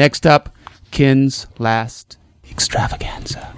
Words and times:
Next 0.00 0.26
up, 0.26 0.56
Ken's 0.92 1.46
last 1.58 2.16
extravaganza. 2.50 3.54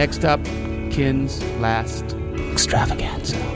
Next 0.00 0.24
up, 0.24 0.42
Ken's 0.90 1.42
Last 1.60 2.16
Extravaganza. 2.52 3.49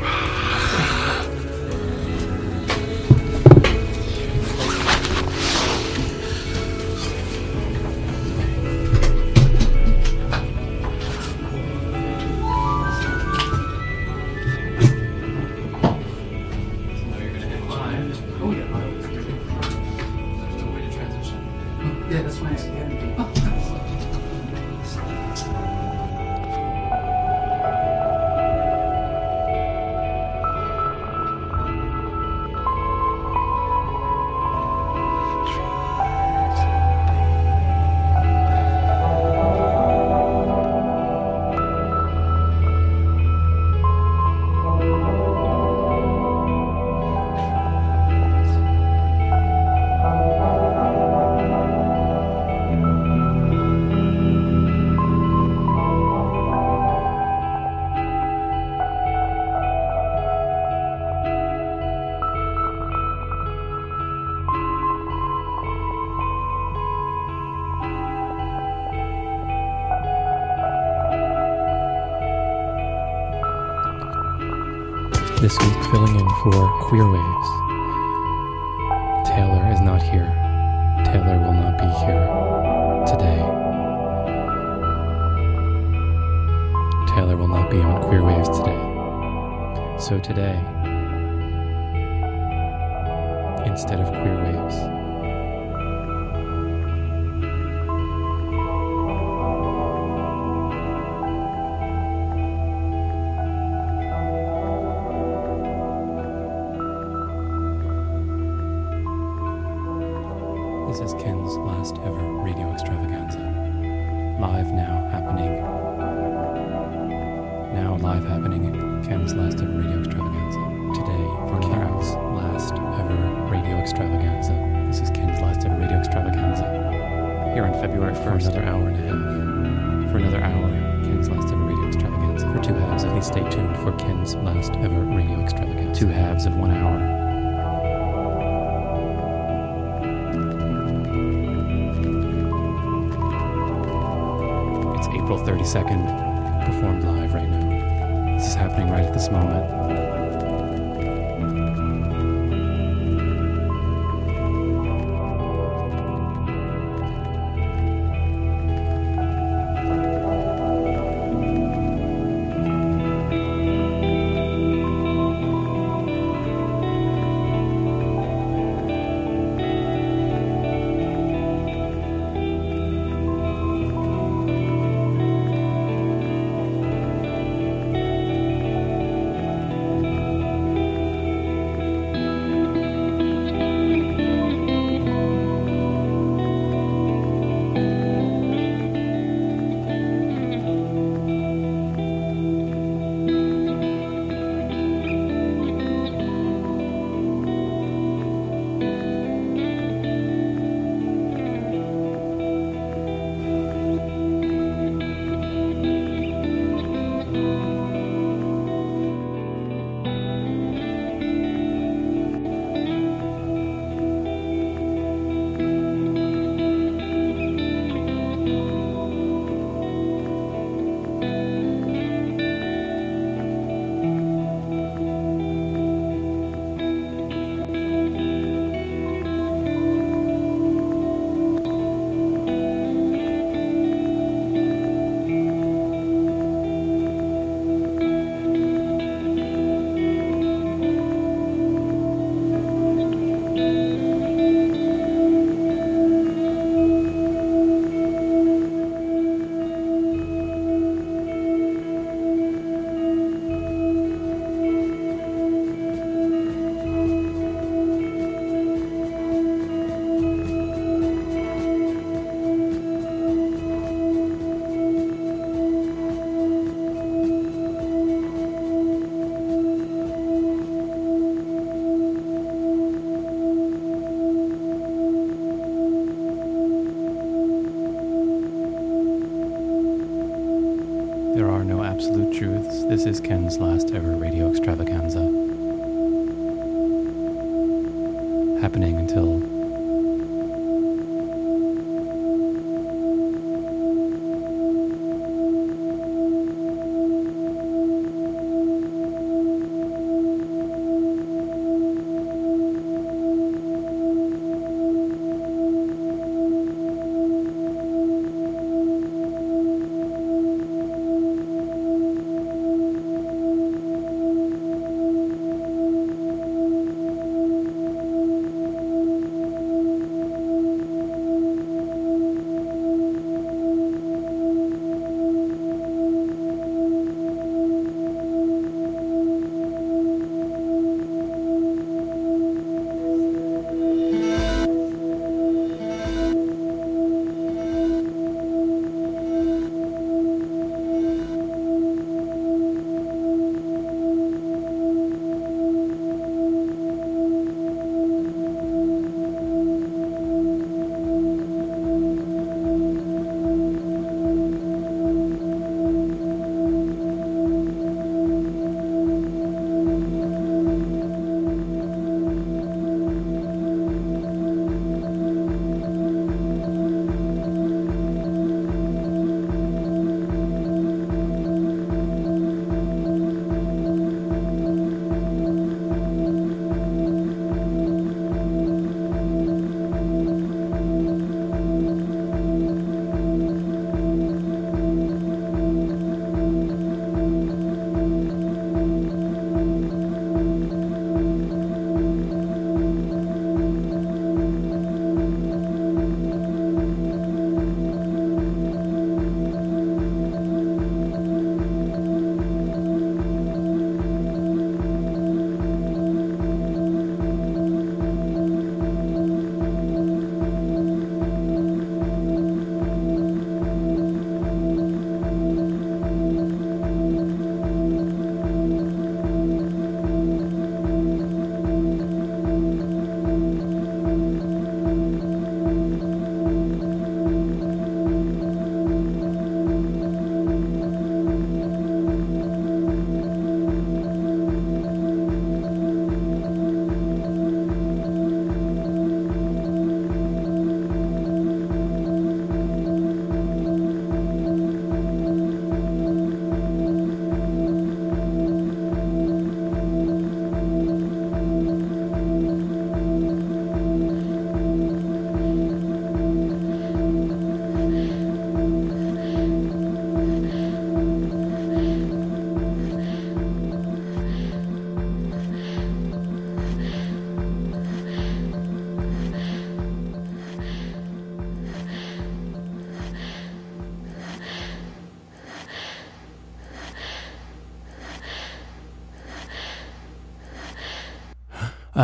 Queerwave. 76.88 77.23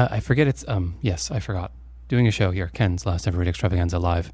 Uh, 0.01 0.09
I 0.11 0.21
forget 0.21 0.49
it's 0.49 0.65
um 0.67 0.97
yes, 1.03 1.31
I 1.31 1.41
forgot. 1.41 1.73
Doing 2.09 2.27
a 2.27 2.31
show 2.31 2.53
here, 2.53 2.71
Ken's 2.73 3.05
last 3.05 3.27
ever 3.29 3.39
radio 3.39 3.51
extravaganza 3.51 3.99
live. 3.99 4.33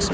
This 0.00 0.08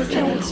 Let's 0.00 0.50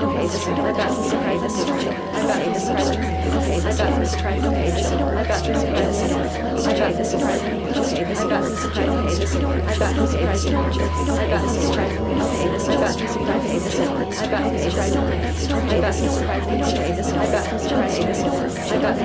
Okay, 0.00 0.22
this 0.22 0.34
is 0.34 0.44
the 0.46 0.52
best. 0.54 1.14
Okay, 1.14 1.38
this 1.40 1.58
is 1.58 1.66
the 1.66 1.72
I 1.72 2.26
got 2.26 2.54
this 2.54 2.66
sister. 2.66 3.00
Okay, 3.00 3.56
I 3.56 3.76
got 3.76 4.00
this 4.00 4.16
try. 4.16 4.38
Okay, 4.38 4.70
this 4.70 4.86
is 4.86 4.92
I 4.92 5.24
got 5.24 5.44
this 5.44 5.60
is 5.60 5.62
I 5.62 5.86
got 6.50 6.96
this 6.96 7.12
is 7.12 7.20
Okay, 7.20 8.04
this 8.04 8.20
I 8.20 8.28
got 8.28 8.42
this 8.42 8.60
is 8.60 8.66
Okay, 8.66 8.86
this 8.86 9.24
is 9.24 9.36
I 9.36 9.78
got 9.78 9.94
this 9.94 10.14
is 10.14 10.20
I 10.20 10.38
got 10.40 11.40
this 11.40 11.56
is 11.56 11.70
Okay, 11.70 12.48
this 12.48 12.68
I 12.68 12.76
got 12.76 12.96
this 12.96 13.10
is 13.10 13.16
Okay, 13.20 13.58
this 13.58 13.66
is 13.66 13.80
I 13.80 14.30
got 14.30 14.52
this 14.52 14.64
is 14.64 14.74
I 14.74 14.80
got 14.80 14.90
this 14.90 15.40
is 15.40 15.50
I 15.50 15.68
got 15.68 15.80
this 15.80 16.00
is 16.00 16.18
I 16.20 16.36
got 16.36 16.56
this 16.96 17.06
is 17.06 17.12
I 17.12 17.28
got 17.30 17.90
this 17.90 18.22
is 18.22 18.39
I've 18.72 18.82
got 18.82 19.00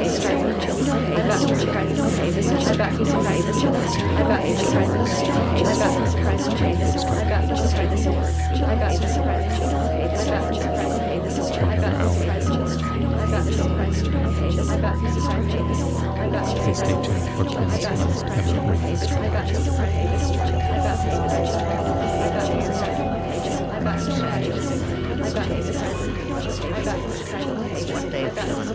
one 26.66 28.10
day 28.10 28.24
it's 28.24 28.38
still 28.38 28.62
in 28.62 28.68
a 28.68 28.74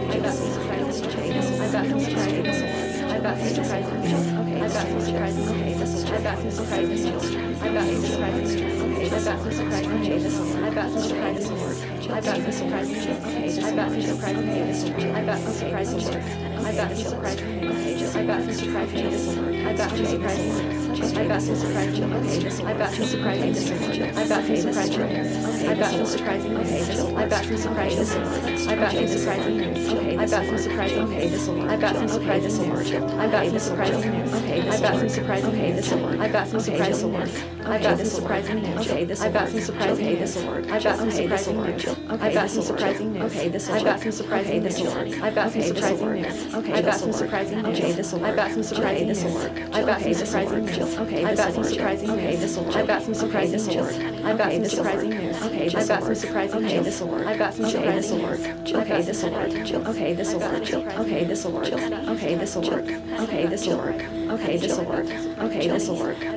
I 0.09 0.19
got 0.19 0.35
these 0.35 0.55
surprises. 0.55 0.97
Okay, 1.07 1.29
this 1.33 1.49
is 1.49 1.57
I 1.57 1.71
got 1.71 1.87
these 1.87 2.03
surprises. 2.05 3.01
I 3.03 3.19
got 3.19 3.37
these 3.37 3.55
surprises. 3.55 4.15
Okay, 4.37 4.61
I 4.61 4.67
got 4.67 4.87
these 4.87 5.05
surprises. 5.05 5.51
Okay, 9.87 10.17
this 10.17 10.33
is 10.35 10.55
I 10.55 10.69
got 10.73 10.91
these 10.93 11.07
surprises. 11.07 11.86
I've 12.09 12.43
no 12.43 12.51
surprise 12.51 12.89
pages. 12.89 13.63
I 13.63 13.75
got 13.75 13.91
no 13.91 13.99
surprise 13.99 14.35
pages. 14.37 14.83
I 14.85 15.25
got 15.25 15.41
no 15.41 15.51
surprise 15.51 15.93
pages. 15.93 16.15
I 16.65 16.73
got 16.73 16.89
no 16.89 17.01
surprise 17.03 17.41
pages. 17.41 18.15
I 18.15 18.23
got 18.23 18.45
no 18.45 18.53
surprise 18.53 18.91
pages. 18.91 19.37
I 19.37 19.73
got 19.73 19.93
no 19.93 20.05
surprise 20.05 20.37
pages. 20.37 20.89
I 22.61 22.73
got 22.73 22.97
no 22.97 23.05
surprise 23.05 23.39
pages. 23.39 23.67
I 23.67 24.27
got 24.27 24.47
no 24.47 24.55
surprise 24.55 24.83
pages. 24.83 25.65
I 25.67 25.75
got 25.75 25.97
no 25.97 26.05
surprise 26.05 26.43
pages. 26.43 26.97
I 26.97 27.25
got 27.25 27.45
no 27.45 27.55
surprise 27.55 27.93
pages. 27.93 28.67
I 28.67 28.75
got 28.75 28.95
no 28.95 29.07
surprise 29.07 29.43
pages. 29.43 29.87
I 29.87 30.25
got 30.27 30.45
no 30.45 30.57
surprise 30.57 30.93
pages. 30.93 31.47
I 31.47 31.65
got 31.67 31.91
no 31.91 32.07
surprise 32.07 32.31
pages. 32.31 33.09
I 33.09 33.27
got 33.27 33.51
no 33.51 33.57
surprise 33.57 33.91
pages. 33.91 34.27
I 34.47 34.77
got 34.77 34.93
no 34.93 34.97
surprise 34.97 34.97
pages. 34.97 34.97
I 34.97 34.97
got 34.97 35.03
no 35.03 35.09
surprise 35.09 35.45
pages. 35.49 35.93
I 35.93 36.27
got 36.29 36.53
no 36.53 36.59
surprise 36.59 37.01
pages. 37.01 37.59
I 37.65 37.79
got 37.79 37.97
no 37.97 38.03
surprise 38.03 38.47
pages. 38.47 39.21
I 39.21 39.29
got 39.29 39.53
no 39.53 39.59
surprise 39.59 39.97
pages. 39.97 40.37
I 40.37 40.79
got 40.79 40.99
no 40.99 41.09
surprise 41.09 41.47
pages 41.47 41.96
news. 42.07 42.21
I 42.21 42.33
got 42.33 42.49
some 42.49 42.63
surprising 42.63 43.13
news. 43.13 43.35
Okay, 43.35 43.49
this 43.49 43.67
will 43.67 43.75
I've 43.75 43.83
got 43.83 43.99
some 43.99 44.11
surprising 44.11 44.63
news. 44.63 44.75
This 44.75 44.83
will 44.83 44.93
work. 44.95 45.21
I 45.21 45.31
got 45.31 45.51
some 45.51 45.63
surprising 45.63 46.11
news. 46.11 46.55
Okay, 46.55 46.73
I 46.73 46.81
got 46.81 46.95
some 46.95 47.13
surprising 47.13 47.61
news. 47.63 47.79
Okay, 47.79 47.93
this 47.93 48.11
will 48.13 48.19
work. 48.19 48.31
I 48.31 48.35
got 48.35 48.51
some 48.51 48.63
surprising 48.63 48.97
news. 48.97 49.17
This 49.17 49.35
will 49.35 49.43
work. 49.43 49.57
I 49.67 49.85
got 49.85 50.01
some 50.01 50.13
surprising 50.13 50.65
news. 50.65 51.03
Okay, 51.03 51.23
I 51.25 51.35
got 51.35 51.53
some 51.53 51.63
surprising 51.63 52.09
news. 52.09 52.23
Okay, 52.23 52.35
this 52.37 52.57
will 52.57 52.65
work. 52.65 52.75
I 52.75 52.85
got 52.85 53.03
some 53.03 53.15
surprising 53.15 53.49
news. 53.49 54.15
I 54.15 54.37
got 54.37 54.53
some 54.53 54.69
surprising 54.69 55.09
news. 55.09 55.41
Okay, 55.43 55.67
I 55.67 55.87
got 55.87 56.03
some 56.03 56.15
surprising 56.15 56.61
news. 56.61 56.65
Okay, 56.65 56.79
this 56.79 57.01
will 57.01 57.07
work. 57.09 57.27
I 57.27 57.37
got 57.37 57.53
some 57.53 57.69
surprising 57.69 58.19
news. 58.19 58.37
Okay, 58.77 59.01
this 59.01 59.23
will 59.23 59.31
work. 59.31 59.49
Okay, 59.87 60.13
this 60.13 60.33
will 60.33 60.41
work. 60.41 60.53
Okay, 60.99 61.23
this 61.23 61.43
will 61.45 61.51
work. 61.51 61.67
Okay, 61.67 62.35
this 62.35 62.55
will 62.55 62.69
work. 62.69 62.85
Okay, 63.19 63.45
this 63.47 63.67
will 63.67 63.77
work. 63.77 63.95
Okay, 64.31 64.57
this 64.57 64.77
will 64.77 64.85
work. 64.85 65.05
Okay, 65.39 65.67
this 65.67 65.87
will 65.87 65.99
work. 65.99 66.36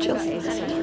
Jill. 0.00 0.79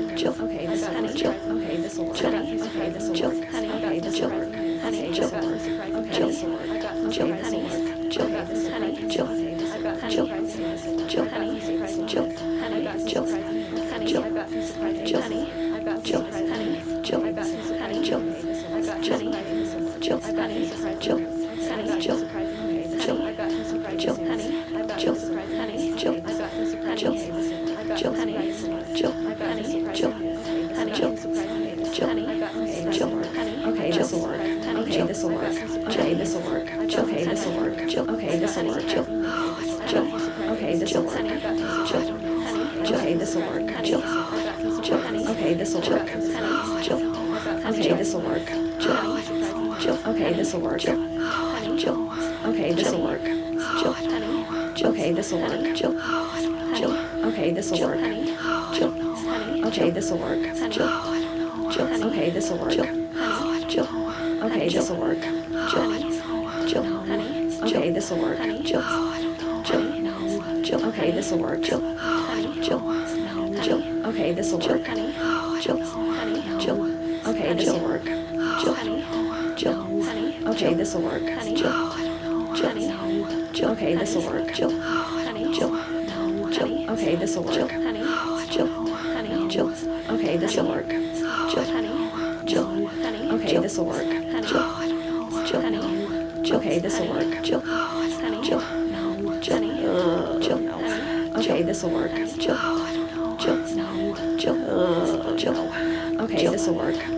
this'll 45.82 45.92
work. 45.94 46.82
Jill. 46.84 47.68
Okay, 47.68 47.94
this'll 47.94 48.22
work. 48.22 48.46
Jill. 48.80 49.78
Jill. 49.80 50.00
Okay, 50.08 50.34
this'll 50.34 50.62
work. 50.62 50.80
Jill. 50.80 51.78
Jill. 51.78 52.12
Okay, 52.46 52.74
this'll 52.74 53.04
work. 53.04 53.24
Jill. 53.24 53.94
Jill. 54.76 54.96
Okay, 54.96 55.12
this'll 55.14 55.40
work. 55.40 55.76
Jill. 55.76 55.94
Jill. 56.76 56.98
Okay, 57.26 57.52
this'll 57.52 57.80
work. 57.80 58.00
Jill. 58.74 58.94
Okay, 59.68 59.90
this'll 59.92 60.18
work. 60.18 60.42
Jill. 60.72 60.90
Jill. 61.72 62.06
Okay, 62.06 62.30
this'll 62.30 62.58
work. 62.58 62.72
Jill. 62.72 63.88
Okay, 64.44 64.70
this'll 64.70 64.98
work. 64.98 65.22
Jill. 65.70 66.68
Jill. 66.68 66.86
Okay, 67.64 67.92
this'll 67.92 68.18
work. 68.18 68.40
Jill. 68.64 68.84
Jill. 69.64 70.62
Jill. 70.64 70.86
Okay, 70.88 71.12
this'll 71.12 71.40
work. 71.40 71.62
Jill. 71.62 71.82
Jill. 72.62 72.82
Jill. 73.64 74.08
Okay, 74.08 74.32
this'll 74.34 74.60
work. 74.60 74.86
Jill. 74.86 75.47
Jill, 75.62 75.78
Jill, 76.60 77.28
okay, 77.28 77.56
Jill, 77.56 77.80
work. 77.80 78.04
Jill, 78.04 78.76
Jill, 79.56 80.48
okay, 80.48 80.74
this 80.74 80.94
will 80.94 81.02
work. 81.02 81.24
Jill, 81.24 81.56
Jill, 82.56 83.52
Jill, 83.54 83.70
okay, 83.72 83.96
this 83.96 84.16
will 84.16 84.26
work. 84.26 84.54
Jill, 84.54 84.70
Jill, 85.52 85.72
Jill, 86.52 86.92
okay, 86.92 87.16
this 87.16 87.36
will 87.36 87.44
work. 87.44 87.68
Jill, 88.50 89.50
Jill, 89.50 89.70
okay, 90.12 90.38
this 90.38 90.56
will 90.56 90.68
work. 90.68 90.88
Jill, 91.50 91.66
Jill, 92.46 92.90
okay, 93.34 93.60
this 93.60 93.78
will 93.78 93.86
work. 93.88 94.06
Jill, 94.46 94.66
Jill, 95.46 96.44
Jill, 96.44 96.60
okay, 96.60 96.80
this 96.80 97.00
will 97.00 97.08
work. 97.08 97.44
Jill, 97.44 97.62
Jill, 98.44 98.62
Jill, 99.42 100.40
Jill, 100.40 100.60
okay, 101.36 101.62
this 101.64 101.84
will 101.84 101.92
work. 101.92 102.14
Jill. 102.38 102.87
The 106.68 106.74
work. 106.74 107.17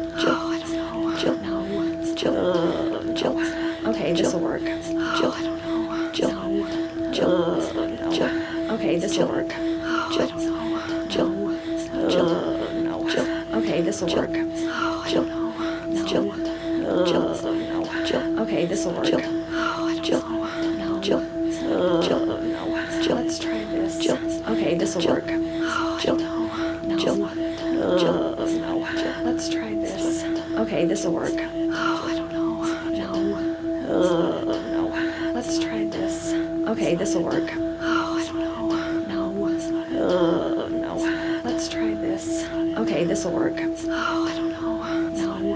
doesn't 37.24 37.46
work. 37.46 37.54
Oh, 37.82 38.18
I 38.18 38.26
don't 38.26 39.08
know. 39.08 39.32
No, 39.32 39.48
it's 39.48 39.68
not. 39.68 39.88
Uh, 39.92 40.68
no. 40.70 41.42
Let's 41.44 41.70
try 41.70 41.94
this. 41.94 42.48
Okay, 42.78 43.04
this 43.04 43.26
will 43.26 43.34
work. 43.34 43.56
Oh, 43.58 44.28
I 44.28 44.36
don't 44.36 44.52
know. 44.52 44.84
No. 45.10 45.56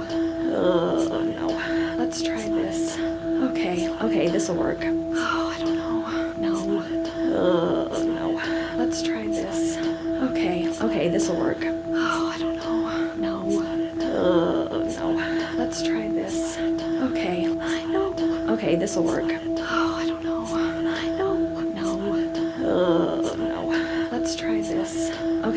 Uh, 0.55 1.23
no. 1.23 1.95
Let's 1.97 2.21
try 2.21 2.49
this. 2.49 2.97
Okay, 2.97 3.89
okay, 3.89 4.27
this 4.29 4.49
will 4.49 4.55
work. 4.55 4.79
Oh, 4.81 5.47
I 5.47 5.59
don't 5.59 5.75
know. 5.77 6.01
No. 6.37 6.79
Uh, 7.37 8.03
no. 8.03 8.41
Let's 8.77 9.01
try 9.01 9.25
this. 9.27 9.77
Okay, 9.77 10.69
okay, 10.81 11.09
this 11.09 11.29
will 11.29 11.39
work. 11.39 11.59
Oh, 11.61 12.31
I 12.33 12.37
don't 12.37 12.57
know. 12.57 13.13
No. 13.15 13.49
Uh, 14.03 14.67
no. 14.99 15.53
Let's 15.57 15.81
try 15.83 16.07
this. 16.07 16.57
Okay. 16.57 17.45
I 17.45 17.83
know. 17.85 18.13
Okay, 18.53 18.75
this 18.75 18.95
will 18.95 19.03
work. 19.03 19.52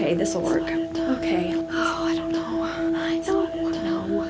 Okay, 0.07 0.14
this 0.14 0.36
will 0.36 0.42
work. 0.42 0.62
Okay. 0.62 1.52
Oh, 1.72 2.04
I 2.07 2.14
don't 2.14 2.30
know. 2.30 2.62
I 2.62 3.20
don't 3.26 3.72
know. 3.82 4.22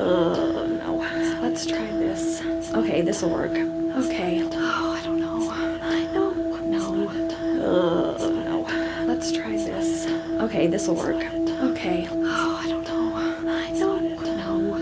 Uh, 0.00 0.66
no. 0.66 0.96
Let's 1.42 1.66
try 1.66 1.84
this. 1.84 2.40
Okay, 2.72 3.02
this 3.02 3.20
will 3.20 3.28
work. 3.28 3.50
Okay. 3.50 4.40
Oh, 4.50 4.96
I 4.98 5.04
don't 5.04 5.20
know. 5.20 5.50
I 5.82 6.06
know. 6.14 6.30
No. 6.62 6.94
know. 6.94 7.10
Uh, 7.60 8.28
no. 8.30 9.04
Let's 9.04 9.30
try 9.30 9.50
this. 9.50 10.06
Okay, 10.40 10.66
this 10.66 10.88
will 10.88 10.96
work. 10.96 11.22
Okay. 11.22 12.08
Oh, 12.10 12.60
I 12.64 12.66
don't 12.66 12.88
know. 12.88 13.14
I 13.14 13.78
don't 13.78 14.22
know. 14.24 14.76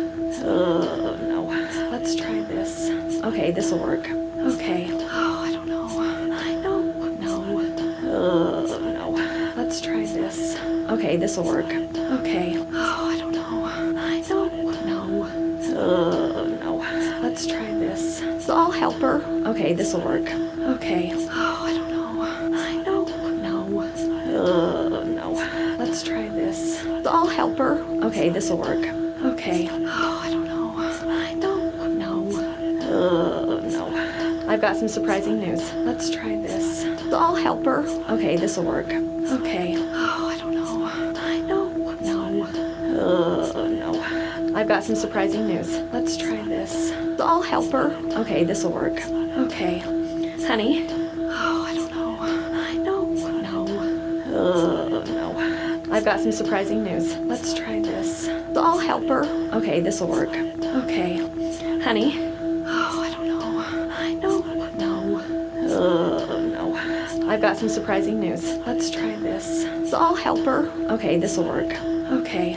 Uh, 0.46 1.16
no. 1.26 1.42
Let's 1.90 2.14
try 2.14 2.40
this. 2.42 2.88
Okay, 3.24 3.50
this 3.50 3.72
will 3.72 3.80
work. 3.80 3.95
Okay, 11.06 11.18
this'll 11.18 11.44
work. 11.44 11.66
Okay. 11.66 12.56
Oh, 12.58 13.10
I 13.12 13.16
don't 13.16 13.30
know. 13.30 13.64
I 13.64 14.18
uh, 14.18 14.24
oh, 14.30 14.48
don't 14.50 14.86
know. 14.86 15.22
Uh, 15.78 16.48
no. 16.64 17.20
Let's 17.22 17.46
try 17.46 17.64
this. 17.74 18.18
So 18.44 18.56
I'll 18.56 18.72
help 18.72 18.96
her. 18.96 19.22
Okay, 19.46 19.72
this'll 19.72 20.00
work. 20.00 20.28
Okay. 20.28 21.12
Oh, 21.14 21.62
I 21.62 21.74
don't 21.74 21.90
know. 21.92 22.22
I 22.22 22.82
don't 22.82 23.40
know. 23.40 23.82
Uh, 23.82 25.04
no. 25.04 25.76
Let's 25.78 26.02
try 26.02 26.28
this. 26.28 26.80
So 26.82 27.04
I'll 27.08 27.28
help 27.28 27.56
her. 27.58 27.78
Okay, 28.02 28.28
this'll 28.28 28.58
work. 28.58 28.84
Okay. 29.24 29.68
Oh, 29.70 30.20
I 30.24 30.28
don't 30.28 30.44
know. 30.44 30.74
I 30.76 31.36
don't 31.38 31.98
know. 32.00 32.26
Uh, 32.82 33.60
no. 33.60 34.46
I've 34.48 34.60
got 34.60 34.74
some 34.74 34.88
surprising 34.88 35.38
news. 35.38 35.72
Let's 35.72 36.10
try 36.10 36.34
this. 36.34 36.82
So 36.82 37.16
I'll 37.16 37.36
help 37.36 37.64
her. 37.64 37.86
Okay, 38.10 38.36
this'll 38.36 38.64
work. 38.64 38.86
Okay. 38.86 39.95
Got 44.76 44.84
some 44.84 44.94
surprising 44.94 45.46
news. 45.46 45.74
Let's 45.90 46.18
try 46.18 46.36
this. 46.42 46.90
The 47.16 47.24
all 47.24 47.40
helper. 47.40 47.94
Okay, 48.12 48.44
this'll 48.44 48.72
work. 48.72 48.92
Okay. 49.38 49.78
Honey. 50.46 50.86
Oh, 50.90 51.64
I 51.66 51.74
don't 51.74 51.94
know. 51.94 52.18
I 52.20 52.74
know. 52.74 53.04
No. 53.06 53.64
Uh, 54.38 55.04
no. 55.06 55.82
I've 55.90 56.04
got 56.04 56.20
some 56.20 56.30
surprising 56.30 56.84
news. 56.84 57.16
Let's 57.20 57.54
try 57.54 57.80
this. 57.80 58.26
The 58.26 58.60
all 58.60 58.76
helper. 58.76 59.24
Okay, 59.54 59.80
this'll 59.80 60.08
work. 60.08 60.28
Okay. 60.28 61.16
Honey. 61.80 62.18
Oh, 62.66 63.00
I 63.00 63.10
don't 63.12 63.28
know. 63.28 63.88
I 63.94 64.12
know. 64.12 64.40
No. 64.76 65.16
Uh, 65.74 66.40
no. 66.52 67.30
I've 67.30 67.40
got 67.40 67.56
some 67.56 67.70
surprising 67.70 68.20
news. 68.20 68.44
Let's 68.66 68.90
try 68.90 69.16
this. 69.16 69.64
The 69.90 69.96
all 69.96 70.16
helper. 70.16 70.70
Okay, 70.90 71.16
this'll 71.18 71.44
work. 71.44 71.72
Okay. 72.12 72.52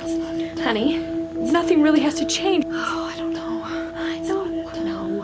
Honey. 0.61 1.08
Nothing 1.51 1.81
really 1.81 1.99
has 2.01 2.15
to 2.15 2.25
change. 2.25 2.65
Oh, 2.69 3.11
I 3.11 3.17
don't 3.17 3.33
know. 3.33 3.63
I 3.63 4.19
know. 4.19 4.45
No. 4.45 5.23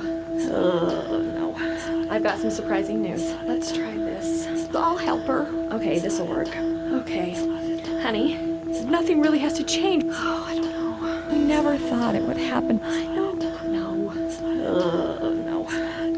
Uh, 0.53 1.17
no. 1.17 2.07
I've 2.09 2.23
got 2.23 2.39
some 2.39 2.49
surprising 2.49 3.01
news. 3.01 3.33
Let's 3.45 3.71
try 3.71 3.91
this. 3.91 4.45
The 4.67 4.79
all 4.79 4.97
helper. 4.97 5.47
Okay, 5.71 5.99
this'll 5.99 6.27
work. 6.27 6.47
Okay. 6.47 7.33
Honey. 8.01 8.37
Nothing 8.85 9.21
really 9.21 9.39
has 9.39 9.53
to 9.53 9.63
change. 9.63 10.03
Oh, 10.07 10.45
I 10.47 10.55
don't 10.55 10.71
know. 10.71 10.97
I 11.29 11.37
never 11.37 11.77
thought 11.77 12.15
it 12.15 12.23
would 12.23 12.37
happen. 12.37 12.81
I 12.83 13.05
know. 13.05 13.31
No. 13.33 14.09
Uh, 14.09 15.29
no. 15.29 15.67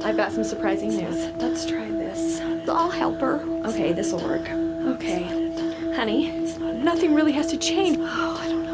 I've 0.06 0.18
got 0.18 0.32
some 0.32 0.44
surprising 0.44 0.90
news. 0.90 1.28
Let's 1.38 1.66
try 1.66 1.90
this. 1.90 2.40
The 2.66 2.74
all 2.74 2.90
helper. 2.90 3.42
Okay, 3.66 3.94
this'll 3.94 4.20
work. 4.20 4.50
Okay. 4.50 5.24
Honey. 5.96 6.32
Nothing 6.60 7.14
really 7.14 7.34
has 7.34 7.48
to 7.48 7.58
change. 7.58 7.98
Oh, 8.00 8.40
I 8.42 8.48
don't 8.48 8.64
know. 8.64 8.67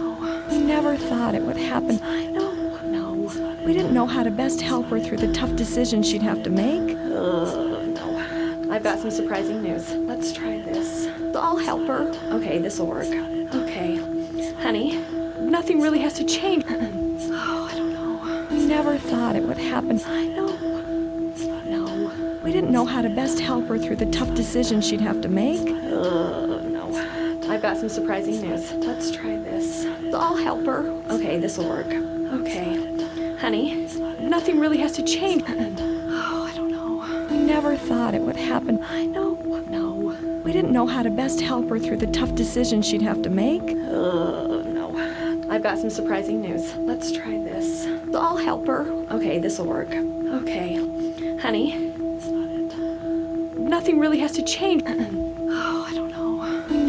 Never 0.63 0.95
thought 0.97 1.35
it 1.35 1.41
would 1.43 1.57
happen. 1.57 1.99
I 2.03 2.25
know. 2.27 2.51
No. 2.83 3.11
We 3.65 3.73
didn't 3.73 3.93
know 3.93 4.05
how 4.05 4.23
to 4.23 4.31
best 4.31 4.61
help 4.61 4.87
her 4.87 4.99
through 4.99 5.17
the 5.17 5.31
tough 5.33 5.55
decisions 5.55 6.07
she'd 6.09 6.21
have 6.21 6.43
to 6.43 6.49
make. 6.49 6.97
Uh, 6.97 7.83
no. 7.85 8.67
I've 8.71 8.83
got 8.83 8.99
some 8.99 9.11
surprising 9.11 9.61
news. 9.61 9.91
Let's 9.91 10.33
try 10.33 10.61
this. 10.61 11.05
The 11.31 11.39
all 11.39 11.57
helper. 11.57 12.11
Okay, 12.31 12.57
this'll 12.59 12.87
work. 12.87 13.07
Okay. 13.53 13.97
Honey, 14.61 14.97
nothing 15.39 15.81
really 15.81 15.99
has 15.99 16.13
to 16.13 16.23
change. 16.23 16.65
oh, 16.69 17.69
I 17.71 17.75
don't 17.75 17.93
know. 17.93 18.47
We 18.49 18.65
never 18.65 18.97
thought 18.97 19.35
it 19.35 19.43
would 19.43 19.57
happen. 19.57 20.01
I 20.05 20.25
know. 20.27 20.47
No. 21.65 22.39
We 22.43 22.51
didn't 22.51 22.71
know 22.71 22.85
how 22.85 23.01
to 23.01 23.09
best 23.09 23.39
help 23.39 23.67
her 23.67 23.77
through 23.77 23.97
the 23.97 24.07
tough 24.07 24.33
decisions 24.33 24.87
she'd 24.87 25.01
have 25.01 25.21
to 25.21 25.29
make. 25.29 25.61
Uh, 25.61 26.42
got 27.63 27.77
some 27.77 27.87
surprising 27.87 28.41
news. 28.41 28.73
Let's 28.73 29.09
try 29.09 29.37
this. 29.37 29.85
The 29.85 30.17
all 30.17 30.35
helper. 30.35 30.79
Okay, 31.09 31.39
this'll 31.39 31.69
work. 31.69 31.87
Okay. 31.87 32.75
Honey, 33.37 33.87
nothing 34.19 34.59
really 34.59 34.79
has 34.79 34.91
to 34.97 35.01
change. 35.01 35.45
oh, 35.47 36.49
I 36.51 36.53
don't 36.57 36.69
know. 36.69 37.27
We 37.31 37.37
never 37.37 37.77
thought 37.77 38.15
it 38.15 38.21
would 38.21 38.35
happen. 38.35 38.83
I 38.83 39.05
know. 39.05 39.35
No. 39.69 39.93
We 40.43 40.51
didn't 40.51 40.73
know 40.73 40.85
how 40.85 41.03
to 41.03 41.09
best 41.09 41.39
help 41.39 41.69
her 41.69 41.79
through 41.79 41.97
the 41.97 42.07
tough 42.07 42.35
decisions 42.35 42.85
she'd 42.85 43.01
have 43.01 43.21
to 43.21 43.29
make. 43.29 43.61
Uh, 43.61 44.63
no. 44.67 45.47
I've 45.49 45.63
got 45.63 45.77
some 45.77 45.89
surprising 45.89 46.41
news. 46.41 46.75
Let's 46.75 47.13
try 47.13 47.31
this. 47.31 47.85
The 48.11 48.19
all 48.19 48.35
helper. 48.35 48.81
Okay, 49.09 49.39
this'll 49.39 49.67
work. 49.67 49.87
Okay. 49.93 50.75
Honey, 51.37 51.77
nothing 53.57 53.99
really 53.99 54.19
has 54.19 54.33
to 54.33 54.43
change. 54.43 54.83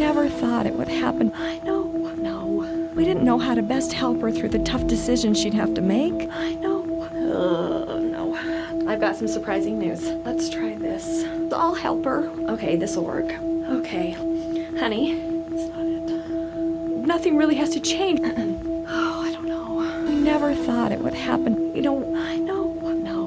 never 0.05 0.29
thought 0.29 0.67
it 0.67 0.75
would 0.75 0.87
happen. 0.87 1.33
I 1.35 1.57
know. 1.63 1.85
No. 2.17 2.45
We 2.93 3.05
didn't 3.05 3.23
know 3.23 3.39
how 3.39 3.55
to 3.55 3.63
best 3.63 3.91
help 3.91 4.21
her 4.21 4.31
through 4.31 4.49
the 4.49 4.59
tough 4.59 4.85
decisions 4.85 5.39
she'd 5.39 5.55
have 5.55 5.73
to 5.73 5.81
make. 5.81 6.29
I 6.31 6.53
know. 6.53 6.83
No. 7.11 8.35
I've 8.87 8.99
got 8.99 9.15
some 9.15 9.27
surprising 9.27 9.79
news. 9.79 10.03
Let's 10.23 10.47
try 10.47 10.75
this. 10.75 11.23
The 11.49 11.57
help 11.81 12.05
her. 12.05 12.29
Okay, 12.53 12.75
this'll 12.75 13.03
work. 13.03 13.31
Okay. 13.79 14.11
Honey, 14.77 15.15
that's 15.49 15.69
not 15.69 15.85
it. 15.85 17.07
nothing 17.07 17.35
really 17.35 17.55
has 17.55 17.71
to 17.71 17.79
change. 17.79 18.19
oh, 18.23 19.21
I 19.25 19.31
don't 19.33 19.47
know. 19.47 20.05
We 20.07 20.13
never 20.13 20.53
thought 20.53 20.91
it 20.91 20.99
would 20.99 21.15
happen. 21.15 21.75
You 21.75 21.81
know, 21.81 22.15
I 22.15 22.37
know. 22.37 22.73
No. 23.09 23.25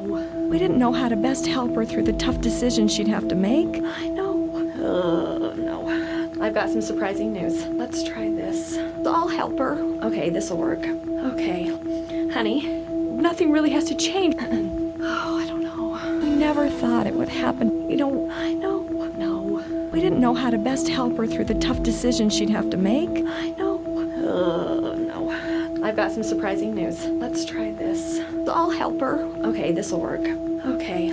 We 0.48 0.60
didn't 0.60 0.78
know 0.78 0.92
how 0.92 1.08
to 1.08 1.16
best 1.16 1.44
help 1.44 1.74
her 1.74 1.84
through 1.84 2.04
the 2.04 2.12
tough 2.12 2.40
decisions 2.40 2.94
she'd 2.94 3.08
have 3.08 3.26
to 3.26 3.34
make. 3.34 3.82
I 3.82 4.08
know. 4.10 4.34
Uh. 4.80 5.47
I've 6.48 6.54
got 6.54 6.70
some 6.70 6.80
surprising 6.80 7.34
news. 7.34 7.66
Let's 7.66 8.02
try 8.02 8.30
this. 8.30 8.76
The 8.76 9.10
all 9.10 9.28
helper. 9.28 9.72
Okay, 10.02 10.30
this'll 10.30 10.56
work. 10.56 10.82
Okay. 10.82 11.66
Honey, 12.32 12.66
nothing 12.88 13.52
really 13.52 13.68
has 13.68 13.84
to 13.84 13.94
change. 13.94 14.34
oh, 14.40 15.38
I 15.38 15.46
don't 15.46 15.62
know. 15.62 16.18
We 16.22 16.30
never 16.30 16.70
thought 16.70 17.06
it 17.06 17.12
would 17.12 17.28
happen. 17.28 17.90
You 17.90 17.98
know, 17.98 18.30
I 18.30 18.54
know. 18.54 18.80
No. 19.18 19.62
We 19.92 20.00
didn't 20.00 20.20
know 20.20 20.32
how 20.32 20.48
to 20.48 20.56
best 20.56 20.88
help 20.88 21.18
her 21.18 21.26
through 21.26 21.44
the 21.44 21.54
tough 21.54 21.82
decisions 21.82 22.34
she'd 22.34 22.48
have 22.48 22.70
to 22.70 22.78
make. 22.78 23.10
I 23.10 23.50
know. 23.50 23.76
Uh, 24.16 24.94
no. 24.94 25.84
I've 25.84 25.96
got 25.96 26.12
some 26.12 26.22
surprising 26.22 26.74
news. 26.74 27.04
Let's 27.04 27.44
try 27.44 27.72
this. 27.72 28.20
The 28.46 28.54
all 28.54 28.70
helper. 28.70 29.18
Okay, 29.44 29.70
this'll 29.72 30.00
work. 30.00 30.26
Okay. 30.64 31.08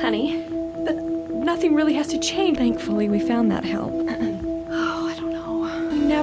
Honey, 0.00 0.42
but 0.84 0.96
nothing 1.30 1.76
really 1.76 1.94
has 1.94 2.08
to 2.08 2.18
change. 2.18 2.58
Thankfully, 2.58 3.08
we 3.08 3.20
found 3.20 3.52
that 3.52 3.64
help. 3.64 3.94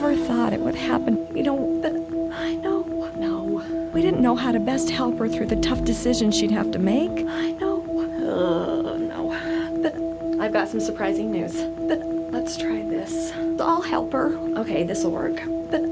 never 0.02 0.16
thought 0.26 0.52
it 0.52 0.60
would 0.60 0.74
happen. 0.74 1.16
You 1.38 1.44
know, 1.44 1.80
th- 1.84 1.94
I 2.34 2.56
know. 2.56 2.82
No. 3.18 3.90
We 3.94 4.02
didn't 4.02 4.20
know 4.20 4.36
how 4.36 4.52
to 4.52 4.60
best 4.60 4.90
help 4.90 5.20
her 5.20 5.28
through 5.28 5.46
the 5.46 5.58
tough 5.58 5.84
decisions 5.84 6.36
she'd 6.36 6.50
have 6.50 6.72
to 6.72 6.80
make. 6.80 7.12
I 7.12 7.52
know. 7.52 7.84
Uh, 8.18 8.98
no. 8.98 9.80
But 9.84 10.42
I've 10.42 10.54
got 10.54 10.70
some 10.70 10.80
surprising 10.80 11.32
news. 11.32 11.54
But 11.88 12.00
let's 12.32 12.58
try 12.58 12.82
this. 12.82 13.32
I'll 13.60 13.84
help 13.84 14.12
her. 14.14 14.36
Okay, 14.58 14.84
this'll 14.84 15.12
work. 15.12 15.36
But, 15.70 15.84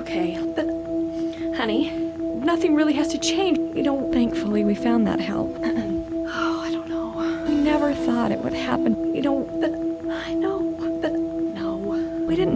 okay. 0.00 0.38
but, 0.56 0.64
honey, 1.54 1.90
nothing 2.42 2.74
really 2.74 2.94
has 2.94 3.08
to 3.08 3.18
change. 3.18 3.58
You 3.76 3.82
know, 3.82 4.10
thankfully 4.10 4.64
we 4.64 4.74
found 4.74 5.06
that 5.06 5.20
help. 5.20 5.54
oh, 5.62 6.60
I 6.64 6.70
don't 6.72 6.88
know. 6.88 7.44
We 7.46 7.56
never 7.56 7.92
thought 7.92 8.32
it 8.32 8.38
would 8.38 8.54
happen. 8.54 9.14
You 9.14 9.20
know, 9.20 9.44
th- 9.60 9.79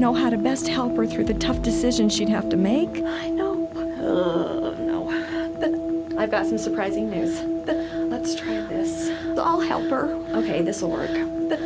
know 0.05 0.12
how 0.12 0.28
to 0.28 0.36
best 0.36 0.68
help 0.68 0.94
her 0.98 1.07
through 1.07 1.24
the 1.24 1.32
tough 1.32 1.62
decisions 1.62 2.14
she'd 2.14 2.28
have 2.28 2.50
to 2.50 2.59
make. 2.59 3.02
I 3.02 3.30
know. 3.30 3.66
Uh, 3.74 4.78
no. 4.78 5.09
Th- 5.59 6.18
I've 6.18 6.30
got 6.30 6.44
some 6.44 6.59
surprising 6.59 7.09
news. 7.09 7.40
Th- 7.64 7.90
let's 8.12 8.34
try 8.34 8.61
this. 8.66 9.09
I'll 9.38 9.62
help 9.62 9.88
her. 9.88 10.11
Okay, 10.40 10.61
this'll 10.61 10.90
work. 10.90 11.09
Th- 11.09 11.59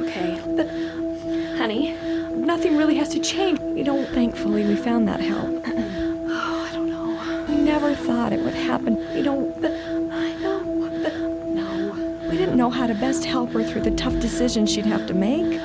okay. 0.00 0.34
Th- 0.56 1.58
honey, 1.58 1.92
nothing 2.34 2.76
really 2.76 2.96
has 2.96 3.08
to 3.10 3.20
change. 3.20 3.60
You 3.60 3.84
know, 3.84 4.04
thankfully 4.06 4.66
we 4.66 4.74
found 4.74 5.06
that 5.06 5.20
help. 5.20 5.62
oh, 5.68 6.68
I 6.68 6.74
don't 6.74 6.90
know. 6.90 7.44
We 7.48 7.54
never 7.54 7.94
thought 7.94 8.32
it 8.32 8.40
would 8.40 8.54
happen. 8.54 8.96
You 9.14 9.22
know, 9.22 9.52
th- 9.60 9.80
I 10.10 10.34
know. 10.40 10.88
Th- 10.88 11.14
no. 11.60 12.28
We 12.28 12.36
didn't 12.36 12.56
know 12.56 12.70
how 12.70 12.88
to 12.88 12.94
best 12.94 13.24
help 13.24 13.52
her 13.52 13.62
through 13.62 13.82
the 13.82 13.92
tough 13.92 14.18
decisions 14.18 14.72
she'd 14.72 14.86
have 14.86 15.06
to 15.06 15.14
make. 15.14 15.60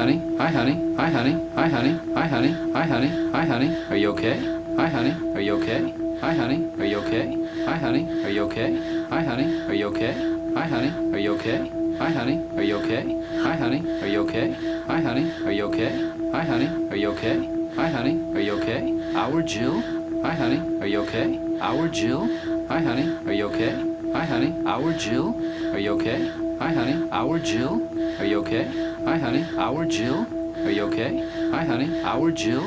I 0.00 0.06
know. 0.06 0.38
Hi, 0.38 0.50
honey. 0.50 0.94
Hi, 0.96 1.10
honey. 1.10 1.32
Hi, 1.54 1.68
honey. 1.68 2.00
Hi, 2.14 2.26
honey. 2.26 2.52
Hi, 2.72 2.86
honey. 2.86 3.10
Hi, 3.32 3.44
honey. 3.44 3.44
Hi, 3.44 3.44
honey. 3.44 3.76
Are 3.90 3.96
you 3.96 4.08
okay? 4.12 4.40
Hi, 4.78 4.88
honey. 4.88 5.12
Are 5.34 5.40
you 5.42 5.52
okay? 5.56 5.76
Hi, 6.22 6.32
honey. 6.32 6.72
Are 6.72 6.80
you 6.80 6.96
okay? 6.96 7.44
Hi, 7.68 7.76
honey. 7.76 8.08
Are 8.24 8.30
you 8.32 8.38
okay? 8.38 8.80
Hi, 9.10 9.20
honey. 9.20 9.60
Are 9.68 9.74
you 9.76 9.88
okay? 9.88 10.16
Hi, 10.54 10.64
honey. 10.64 10.96
Are 11.10 11.18
you 11.20 11.32
okay? 11.36 11.68
Hi, 11.98 12.16
honey. 12.16 12.40
Are 12.56 12.64
you 12.72 12.76
okay? 12.96 13.26
Hi, 13.44 13.52
honey. 13.52 13.84
Are 14.00 14.06
you 14.08 14.22
okay? 14.22 14.56
Hi, 14.88 15.00
honey. 15.00 15.28
Are 15.44 15.52
you 15.52 15.64
okay? 15.68 15.92
Hi, 16.32 16.44
honey. 16.44 16.66
Are 16.90 16.96
you 16.96 17.08
okay? 17.10 17.36
Hi, 17.76 17.88
honey. 17.90 18.16
Are 18.34 18.40
you 18.40 18.52
okay? 18.54 19.14
Our 19.14 19.42
Jill. 19.42 19.82
Hi, 20.22 20.32
honey. 20.34 20.80
Are 20.80 20.86
you 20.86 21.00
okay? 21.00 21.38
Our 21.60 21.88
Jill. 21.88 22.26
Hi, 22.68 22.80
honey. 22.80 23.06
Are 23.26 23.32
you 23.34 23.46
okay? 23.52 23.74
Hi, 24.14 24.24
honey. 24.24 24.54
Our 24.66 24.92
Jill. 24.94 25.36
Are 25.74 25.78
you 25.78 25.92
okay? 25.92 26.32
Hi, 26.58 26.72
honey. 26.72 27.08
Our 27.12 27.38
Jill. 27.38 27.82
Are 28.18 28.24
you 28.24 28.38
okay? 28.40 28.89
Hi, 29.04 29.16
honey. 29.18 29.46
Our 29.56 29.86
Jill. 29.86 30.26
Are 30.64 30.70
you 30.70 30.84
okay? 30.84 31.26
Hi, 31.50 31.64
honey. 31.64 32.02
Our 32.02 32.30
Jill. 32.30 32.62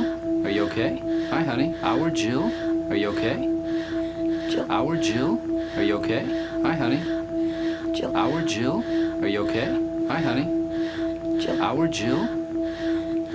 Are 0.45 0.49
you 0.49 0.63
okay? 0.65 0.97
Hi, 1.29 1.43
honey. 1.43 1.75
Our 1.83 2.09
Jill. 2.09 2.51
Are 2.89 2.95
you 2.95 3.09
okay? 3.09 3.37
Jill. 4.49 4.65
Our 4.69 4.97
Jill. 4.97 5.39
Are 5.77 5.83
you 5.83 5.97
okay? 5.97 6.25
Hi, 6.63 6.73
honey. 6.73 7.01
Jill. 7.93 8.17
Our 8.17 8.41
Jill. 8.41 8.83
Are 9.23 9.27
you 9.27 9.47
okay? 9.47 9.69
Hi, 10.07 10.21
honey. 10.21 11.39
Jill. 11.39 11.61
Our 11.61 11.87
Jill. 11.87 12.27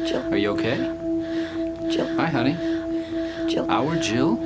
Jill. 0.05 0.33
Are 0.33 0.37
you 0.37 0.51
okay? 0.51 0.77
Jill. 1.91 2.09
Hi, 2.17 2.27
honey. 2.27 2.57
Jill. 3.49 3.71
Our 3.71 3.97
Jill? 3.97 4.37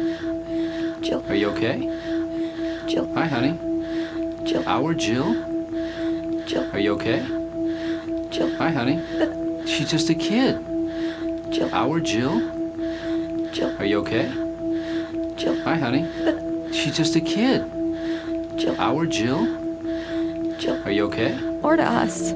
Jill. 1.01 1.25
Are 1.29 1.35
you 1.35 1.51
okay? 1.51 1.79
Jill. 2.87 3.09
Hi, 3.15 3.27
honey. 3.27 3.59
Jill. 4.45 4.63
Our 4.67 4.95
Jill? 4.95 5.35
Jill. 6.47 6.69
Are 6.73 6.79
you 6.79 6.93
okay? 6.95 7.42
Jill. 8.33 8.57
Hi, 8.57 8.71
honey. 8.71 8.99
She's 9.67 9.91
just 9.91 10.09
a 10.09 10.15
kid. 10.15 10.57
Jill. 11.53 11.69
Our 11.75 12.01
Jill? 12.01 12.41
Jill. 13.53 13.77
Are 13.79 13.85
you 13.85 13.99
okay? 13.99 14.33
Jill. 15.37 15.63
Hi, 15.65 15.77
honey. 15.77 16.09
She's 16.73 16.97
just 16.97 17.15
a 17.15 17.21
kid. 17.21 17.61
Jill. 18.57 18.75
Our 18.79 19.05
Jill? 19.05 19.45
Jill. 20.57 20.83
Are 20.87 20.91
you 20.91 21.05
okay? 21.09 21.39
Or 21.63 21.77
to 21.77 21.83
us. 21.85 22.33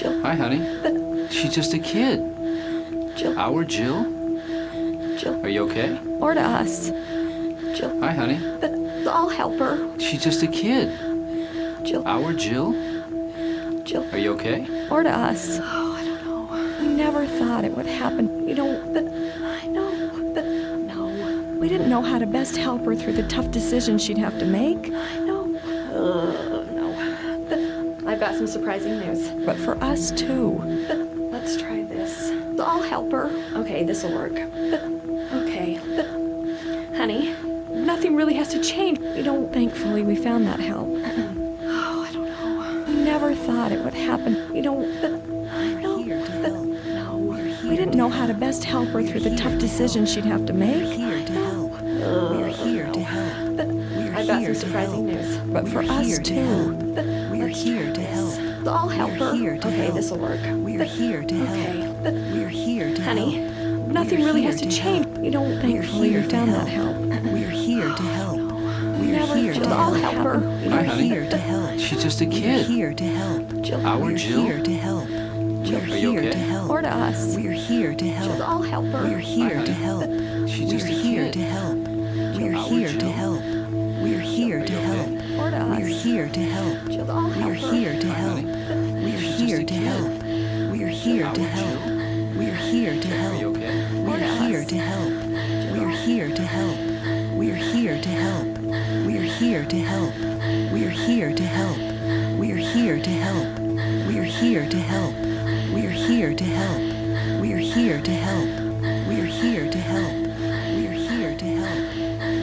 Jill. 0.00 0.22
Hi, 0.22 0.34
honey. 0.34 1.28
She's 1.28 1.54
just 1.54 1.74
a 1.74 1.78
kid. 1.78 2.18
Jill. 3.14 3.38
Our 3.38 3.64
Jill? 3.64 4.04
Jill. 5.18 5.44
Are 5.44 5.48
you 5.50 5.64
okay? 5.68 6.00
Or 6.20 6.32
to 6.32 6.40
us. 6.40 6.88
Jill. 7.76 8.00
Hi, 8.00 8.12
honey. 8.12 8.40
I'll 9.06 9.28
help 9.28 9.58
her. 9.58 9.76
She's 9.98 10.24
just 10.24 10.42
a 10.42 10.46
kid. 10.46 10.88
Jill. 11.84 12.02
Our 12.06 12.32
Jill? 12.32 12.72
Jill. 13.84 14.06
Are 14.12 14.18
you 14.18 14.32
okay? 14.34 14.88
Or 14.90 15.02
to 15.02 15.10
us. 15.10 15.58
Oh, 15.60 15.94
I 15.98 16.04
don't 16.04 16.24
know. 16.24 16.78
We 16.80 16.88
never 16.94 17.26
thought 17.26 17.64
it 17.64 17.76
would 17.76 17.86
happen. 17.86 18.48
You 18.48 18.54
know, 18.54 18.80
but 18.92 19.04
I 19.44 19.66
know, 19.66 20.32
but 20.34 20.44
no. 20.44 21.58
We 21.58 21.68
didn't 21.68 21.88
know 21.88 22.02
how 22.02 22.18
to 22.18 22.26
best 22.26 22.56
help 22.56 22.84
her 22.84 22.94
through 22.94 23.14
the 23.14 23.26
tough 23.28 23.50
decisions 23.50 24.02
she'd 24.02 24.18
have 24.18 24.38
to 24.38 24.44
make. 24.44 24.92
I 24.92 25.16
know. 25.18 25.44
Uh, 25.92 26.64
no. 26.72 26.92
But 27.48 28.08
I've 28.08 28.20
got 28.20 28.34
some 28.34 28.46
surprising 28.46 28.98
news. 29.00 29.30
But 29.44 29.56
for 29.58 29.82
us 29.82 30.10
too. 30.10 30.60
But 30.88 30.98
let's 31.32 31.56
try 31.56 31.82
this. 31.82 32.30
I'll 32.60 32.82
help 32.82 33.10
her. 33.12 33.30
Okay, 33.54 33.82
this'll 33.84 34.12
work. 34.12 34.34
But 34.34 34.84
okay. 35.32 35.80
But 35.96 36.06
honey, 36.96 37.34
nothing 37.70 38.14
really 38.14 38.34
has 38.34 38.48
to 38.48 38.60
change. 38.62 38.98
You 39.00 39.22
know, 39.22 39.48
thankfully 39.52 40.02
we 40.02 40.14
found 40.14 40.46
that 40.46 40.60
help. 40.60 40.88
Never 43.12 43.34
thought 43.34 43.70
it 43.70 43.84
would 43.84 43.92
happen. 43.92 44.56
You 44.56 44.62
know, 44.62 44.80
I 45.50 45.74
know, 45.74 45.98
no. 45.98 47.14
We 47.68 47.76
didn't 47.76 47.94
know 47.94 48.08
how 48.08 48.26
to 48.26 48.32
best 48.32 48.64
help 48.64 48.88
her 48.88 49.02
through 49.02 49.20
the 49.20 49.36
tough 49.36 49.58
decisions 49.58 50.10
she'd 50.10 50.24
have 50.24 50.46
to 50.46 50.54
make. 50.54 50.82
Here 50.82 51.22
to 51.26 51.32
help. 51.32 51.82
We're 51.82 52.48
here 52.48 52.90
to 52.90 53.00
help. 53.00 53.68
We're 53.68 54.14
I've 54.14 54.26
got 54.26 54.40
here 54.40 54.54
some 54.54 54.62
to 54.62 54.66
surprising 54.66 55.08
help. 55.08 55.24
news. 55.26 55.36
But 55.52 55.68
for 55.68 55.82
us 55.82 56.20
too. 56.20 56.74
We're 57.30 57.48
here 57.48 57.92
to 57.92 58.00
help. 58.00 58.66
I'll 58.66 58.88
help 58.88 59.10
her. 59.10 59.34
here 59.34 59.58
to 59.58 59.68
okay, 59.68 59.76
help. 59.76 59.94
this'll 59.94 60.18
work. 60.18 60.40
We're 60.44 60.84
here 60.84 61.22
to 61.22 61.34
help. 61.34 62.04
We're 62.04 62.48
here 62.48 62.94
to 62.94 63.02
honey, 63.02 63.40
nothing 63.88 64.24
really 64.24 64.42
has 64.44 64.58
to 64.62 64.70
change. 64.70 65.06
You 65.18 65.32
know, 65.32 65.42
We're 65.42 65.60
thankfully 65.60 66.14
to 66.14 66.22
found 66.30 66.54
that 66.54 66.66
help. 66.66 66.96
We're 67.24 67.50
here 67.50 67.90
to 67.94 68.02
help. 68.02 68.31
We're 69.02 69.10
Never 69.18 69.34
here 69.36 69.52
to 69.54 69.60
thought 69.64 69.96
help. 69.96 70.14
help 70.14 70.26
her. 70.26 70.38
We're 70.38 70.84
honey. 70.84 71.08
here 71.08 71.28
to 71.28 71.36
help. 71.36 71.76
She's 71.80 72.00
just 72.00 72.20
a 72.20 72.26
kid. 72.26 72.68
We're 72.68 72.76
here 72.76 72.94
to 72.94 73.04
help. 73.04 73.60
Jill. 73.62 73.84
Our 73.84 73.98
We're 73.98 74.16
Jill? 74.16 74.42
here 74.42 74.62
to 74.62 74.72
help. 74.76 75.08
We're 75.08 75.78
Are 75.80 75.96
you 75.96 76.18
okay? 76.20 76.30
to 76.30 76.38
help. 76.38 76.70
Or 76.70 76.82
to 76.82 76.88
us. 76.88 77.34
We're 77.34 77.50
here 77.50 77.94
to 77.94 78.04
Jill, 78.04 78.12
help. 78.14 78.40
I'll 78.48 78.62
help 78.62 78.86
her. 78.86 79.02
We're 79.02 79.18
here 79.18 79.64
to 79.64 79.72
help. 79.72 80.04
She's 80.48 80.72
We're 80.72 80.84
a 80.86 80.88
here 80.88 81.24
kid. 81.24 81.32
to 81.32 81.40
help. 81.40 81.78
We're 82.38 82.54
Our 82.54 82.62
here 82.68 82.92
to 82.96 83.10
help. 83.10 83.40
We're 83.42 84.20
here 84.20 84.64
to 84.64 84.72
help. 84.72 85.08
Or 85.40 85.50
to 85.50 85.56
us. 85.56 85.78
We're 85.80 85.86
here 85.88 86.28
to 86.28 86.40
help. 86.40 86.88
Jill, 86.88 87.10
I'll 87.10 87.28
help 87.28 87.44
We're 87.48 87.54
here 87.54 87.98
to 88.00 88.06
help. 88.06 88.44
We're 88.44 89.18
here 89.18 89.64
to 89.64 89.74
help. 89.74 90.22
We're 90.70 90.86
here 90.86 91.32
to 91.32 91.42
help. 91.42 92.36
We're 92.36 92.54
here 92.54 93.00
to 93.00 93.08
help. 93.08 93.51
Here 99.42 99.64
to 99.64 99.80
help. 99.80 100.14
We're 100.72 100.88
here 100.88 101.34
to 101.34 101.42
help. 101.42 101.76
We're 102.38 102.54
here 102.54 103.00
to 103.00 103.10
help. 103.10 103.58
We're 104.06 104.22
here 104.22 104.68
to 104.68 104.76
help. 104.78 105.14
We're 105.74 105.90
here 105.90 106.32
to 106.32 106.44
help. 106.44 107.40
We're 107.40 107.58
here 107.58 108.00
to 108.00 108.12
help. 108.12 109.08
We're 109.08 109.24
here 109.24 109.68
to 109.68 109.78
help. 109.78 110.14
We're 110.76 110.92
here 110.92 111.36
to 111.36 111.44
help. 111.44 111.96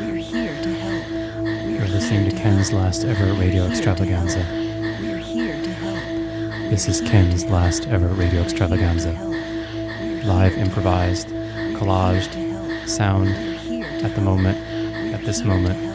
We're 0.03 0.15
here 0.17 0.61
to 0.61 0.73
help. 0.73 1.69
You're 1.69 1.87
listening 1.87 2.29
to 2.31 2.35
Ken's 2.35 2.73
last 2.73 3.05
ever 3.05 3.31
radio 3.31 3.63
extravaganza. 3.67 4.45
We're 4.99 5.19
here 5.19 5.55
to 5.63 5.71
help. 5.71 6.69
This 6.69 6.89
is 6.89 6.99
Ken's 6.99 7.45
last 7.45 7.87
ever 7.87 8.09
radio 8.09 8.41
extravaganza. 8.41 9.13
Live 10.25 10.57
improvised, 10.57 11.29
collaged, 11.79 12.35
sound 12.89 13.29
at 14.03 14.13
the 14.15 14.21
moment, 14.21 14.57
at 15.13 15.23
this 15.23 15.43
moment. 15.43 15.88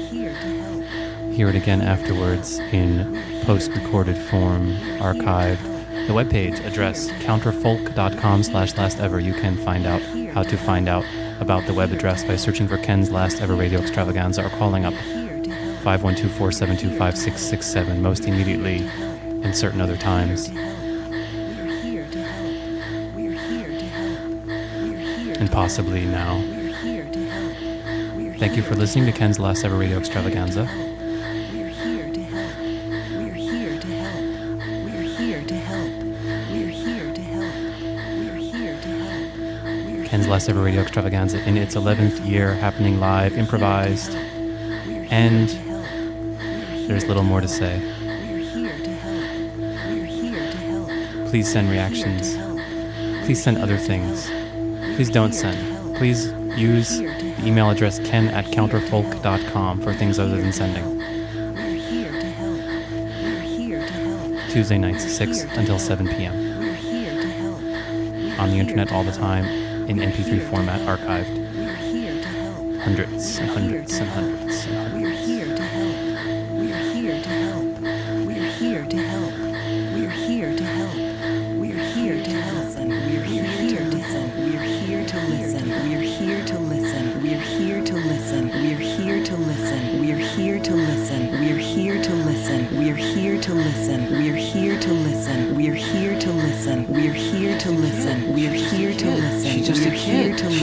Here 0.00 0.34
to 0.34 0.48
help. 0.48 1.32
Hear 1.32 1.48
it 1.48 1.54
again 1.54 1.80
afterwards 1.80 2.58
in 2.58 3.18
post 3.44 3.70
recorded 3.70 4.18
form, 4.18 4.74
archived. 4.98 5.62
The 6.06 6.12
webpage 6.12 6.62
address 6.66 7.08
counterfolk.com 7.22 8.42
slash 8.42 8.76
last 8.76 9.00
ever. 9.00 9.18
You 9.18 9.32
can 9.32 9.56
find 9.56 9.86
out 9.86 10.02
how 10.34 10.42
to 10.42 10.56
find 10.58 10.86
out 10.86 11.06
about 11.40 11.66
the 11.66 11.72
web 11.72 11.92
address 11.92 12.24
by 12.24 12.36
searching 12.36 12.68
for 12.68 12.76
Ken's 12.76 13.10
last 13.10 13.40
ever 13.40 13.54
radio 13.54 13.80
extravaganza 13.80 14.44
or 14.44 14.50
calling 14.50 14.84
up 14.84 14.92
Here 14.92 15.46
512 15.82 16.30
472 16.30 16.90
5667 16.98 18.02
most 18.02 18.26
immediately 18.26 18.86
and 19.42 19.56
certain 19.56 19.80
other 19.80 19.96
times. 19.96 20.50
possibly 25.52 26.06
now. 26.06 26.40
Thank 28.38 28.56
you 28.56 28.62
for 28.62 28.74
listening 28.74 29.04
to 29.06 29.12
Ken's 29.12 29.38
last 29.38 29.64
ever 29.64 29.76
radio 29.76 29.98
extravaganza. 29.98 30.66
Ken's 40.06 40.28
Last 40.28 40.48
Ever 40.50 40.62
Radio 40.62 40.82
Extravaganza 40.82 41.42
in 41.48 41.56
its 41.56 41.74
11th 41.74 42.26
year, 42.26 42.52
happening 42.52 43.00
live, 43.00 43.38
improvised, 43.38 44.14
and 45.10 45.48
there's 46.86 47.06
little 47.06 47.22
more 47.22 47.40
to 47.40 47.48
say. 47.48 47.80
Please 51.30 51.50
send 51.50 51.70
reactions. 51.70 52.36
Please 53.24 53.42
send 53.42 53.56
other 53.56 53.78
things. 53.78 54.30
Please 54.96 55.10
don't 55.10 55.32
send. 55.32 55.96
Please 55.96 56.32
use 56.56 56.98
the 56.98 57.46
email 57.46 57.70
address 57.70 57.98
ken 58.00 58.28
at 58.28 58.44
counterfolk.com 58.46 59.80
for 59.80 59.94
things 59.94 60.18
other 60.18 60.40
than 60.40 60.52
sending. 60.52 61.00
Tuesday 64.50 64.76
nights, 64.76 65.10
6 65.10 65.44
until 65.56 65.78
7 65.78 66.06
p.m. 66.08 66.34
On 68.38 68.50
the 68.50 68.58
internet 68.58 68.92
all 68.92 69.02
the 69.02 69.12
time, 69.12 69.46
in 69.88 69.96
MP3 69.96 70.50
format, 70.50 70.80
archived. 70.82 71.38
Hundreds 72.82 73.38
and 73.38 73.50
hundreds 73.50 73.96
and 73.96 74.08
hundreds. 74.10 74.41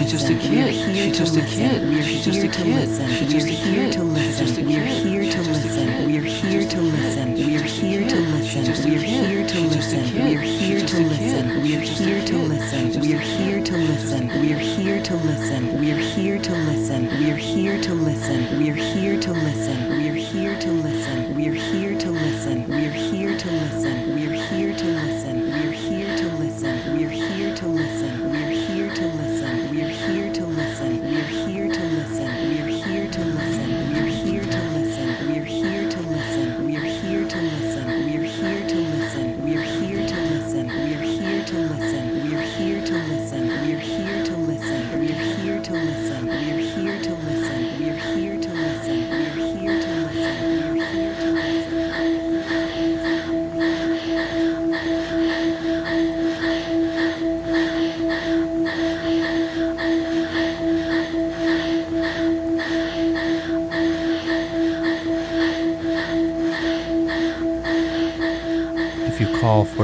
She's 0.09 0.21
just 0.21 0.31
a 0.31 0.39
kid. 0.39 0.73
She's 0.73 1.11
to 1.13 1.19
just 1.19 1.37
a 1.37 1.39
listen. 1.39 1.69
kid. 1.69 1.87
We're 1.87 2.01
She's 2.01 2.25
just 2.25 2.37
a 2.39 2.41
here 2.41 2.51
to 2.51 2.63
kid. 2.63 2.75
listen. 2.79 3.09
She's 3.09 3.31
just 3.31 3.45
a 3.45 3.49
We're 3.51 3.61
here 3.61 3.85
kid. 3.85 3.93
to 3.93 4.15
She's 4.15 4.37
just 4.39 4.57
listen. 4.57 4.57
a 4.57 4.65
We're 4.65 4.81
here 4.81 5.21
to 5.21 5.29
She's 5.29 5.45
just 5.45 5.59
a 5.59 5.69
listen. 5.69 6.05
We're 6.09 6.21
here 6.23 6.67
to 6.67 6.81
listen. 6.81 7.35
We're 7.35 7.61
here 7.61 8.09
to 8.09 8.15
listen. 8.17 8.43
She's 8.43 8.67
just 8.67 8.85
a 8.85 8.89
We're 8.89 8.97
here 8.97 9.45
to 9.45 9.53
She's 9.53 9.75
just 9.75 9.93
a 9.93 9.97
listen. 9.99 10.25
We're 10.25 10.41
here 10.41 10.81
to 10.81 10.97
listen. 10.97 11.47
We're 11.61 11.85
She's 11.85 11.89
just 11.89 12.01
a 12.01 12.05
here 12.05 12.25
to 12.25 12.37
listen. 12.39 12.85
She's 12.89 12.95
just 12.95 13.05
a 13.05 13.09
We're 13.11 13.19
here 13.21 13.61
to 13.61 13.77
listen. 13.77 14.27
We're 14.41 14.57
here 14.57 14.99
to 15.03 15.15
listen. 15.15 15.79
We're 15.79 15.99
here 15.99 16.39
to 16.41 16.55
listen. 16.57 17.05
We're 17.29 17.35
here 17.45 17.79
to 17.79 17.93
listen. 17.93 18.57
We're 18.57 18.73
here 18.73 19.13
to 19.13 19.21
listen. 19.21 20.25
We're 20.25 20.33
here 20.33 20.59
to 20.59 20.71
listen. 20.73 21.35
We're 21.37 21.53
here 21.53 21.97
to 21.99 22.09
listen. 22.09 22.67
We're 22.67 22.91
here 22.91 23.37
to 23.37 23.51
listen. 23.51 24.15
We're 24.15 24.33
here 24.33 24.73
to 24.75 24.85
listen. 24.87 25.51
We're 25.51 25.71
here 25.71 26.17
to 26.17 26.27
listen. 26.37 26.97
We're 26.97 27.09
here 27.09 27.55
to 27.55 27.67
listen. 27.67 28.28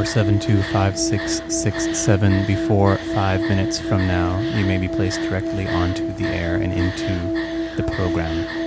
472 0.05 0.61
5667 0.71 2.45
before 2.45 2.97
five 3.15 3.41
minutes 3.41 3.79
from 3.79 4.05
now, 4.05 4.39
you 4.39 4.63
may 4.63 4.77
be 4.77 4.87
placed 4.87 5.19
directly 5.21 5.67
onto 5.67 6.13
the 6.13 6.27
air 6.27 6.55
and 6.57 6.71
into 6.71 7.75
the 7.75 7.91
program. 7.95 8.64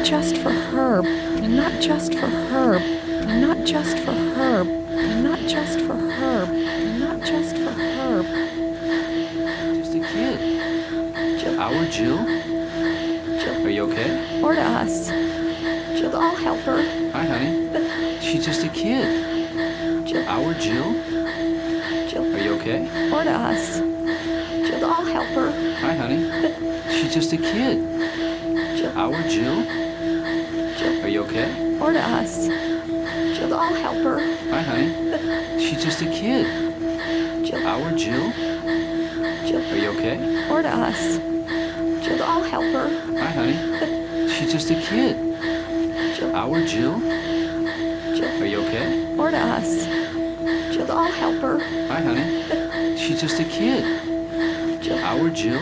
Not 0.00 0.06
just 0.08 0.36
for. 0.38 0.48
And 0.48 1.56
not 1.56 1.78
just 1.78 2.14
for. 2.14 2.24
And 2.24 3.42
not 3.42 3.66
just 3.66 3.98
for. 3.98 4.12
And 4.12 5.22
not 5.22 5.38
just 5.40 5.78
for. 5.80 5.92
And 5.92 7.00
not 7.00 7.20
just 7.20 7.54
for 7.56 7.70
Herb. 7.70 8.24
Just 9.76 9.94
a 9.94 10.00
kid. 10.00 11.58
Our 11.58 11.84
Jill? 11.90 12.18
Are 12.18 13.68
you 13.68 13.82
okay? 13.92 14.40
Or 14.42 14.54
to 14.54 14.62
us. 14.62 15.08
Jill, 15.10 16.16
I'll 16.16 16.34
help 16.34 16.60
her. 16.60 17.10
Hi, 17.12 17.26
honey. 17.26 18.18
She's 18.20 18.46
just 18.46 18.64
a 18.64 18.68
kid. 18.70 20.06
Jill, 20.06 20.26
Our 20.26 20.54
Jill? 20.54 20.94
Jill, 22.08 22.34
Are 22.34 22.38
you 22.38 22.54
okay? 22.54 22.88
or 23.12 23.22
to 23.22 23.30
us. 23.32 23.80
Jill, 23.80 24.82
I'll 24.90 25.04
help 25.04 25.26
her. 25.36 25.50
Hi, 25.80 25.94
honey. 25.94 26.24
She's 26.90 27.12
just 27.12 27.34
a 27.34 27.36
kid. 27.36 27.84
Jill, 28.78 28.96
Our 28.98 29.22
Jill? 29.28 29.89
Jill, 31.10 31.24
Are 31.24 31.26
you 31.26 31.42
okay? 31.42 31.78
or 31.80 31.92
to 31.92 31.98
us. 32.00 32.46
Jill, 33.36 33.52
I'll 33.54 33.74
help 33.74 33.96
her. 34.04 34.20
Hi, 34.50 34.62
honey. 34.62 35.58
She's 35.58 35.82
just 35.82 36.02
a 36.02 36.06
kid. 36.06 36.46
Jill, 37.44 37.66
Our 37.66 37.90
Jill? 37.96 38.30
Jill, 38.30 39.72
Are 39.72 39.76
you 39.76 39.88
okay? 39.98 40.48
or 40.48 40.62
to 40.62 40.68
us. 40.68 41.18
Jill, 42.04 42.22
I'll 42.22 42.44
help 42.44 42.62
her. 42.72 42.88
Hi, 43.18 43.26
honey. 43.26 44.28
She's 44.28 44.52
just 44.52 44.70
a 44.70 44.74
kid. 44.74 45.16
Jill, 46.16 46.32
Our 46.36 46.64
Jill? 46.64 47.00
Jill, 47.00 48.42
Are 48.42 48.46
you 48.46 48.60
okay? 48.66 49.16
or 49.18 49.30
to 49.32 49.36
us. 49.36 49.86
Jill, 50.72 50.92
I'll 50.92 51.10
help 51.10 51.40
her. 51.42 51.58
Hi, 51.88 52.00
honey. 52.02 52.96
She's 52.96 53.20
just 53.20 53.40
a 53.40 53.44
kid. 53.44 53.82
Jill, 54.80 54.98
Our 55.02 55.28
Jill? 55.30 55.58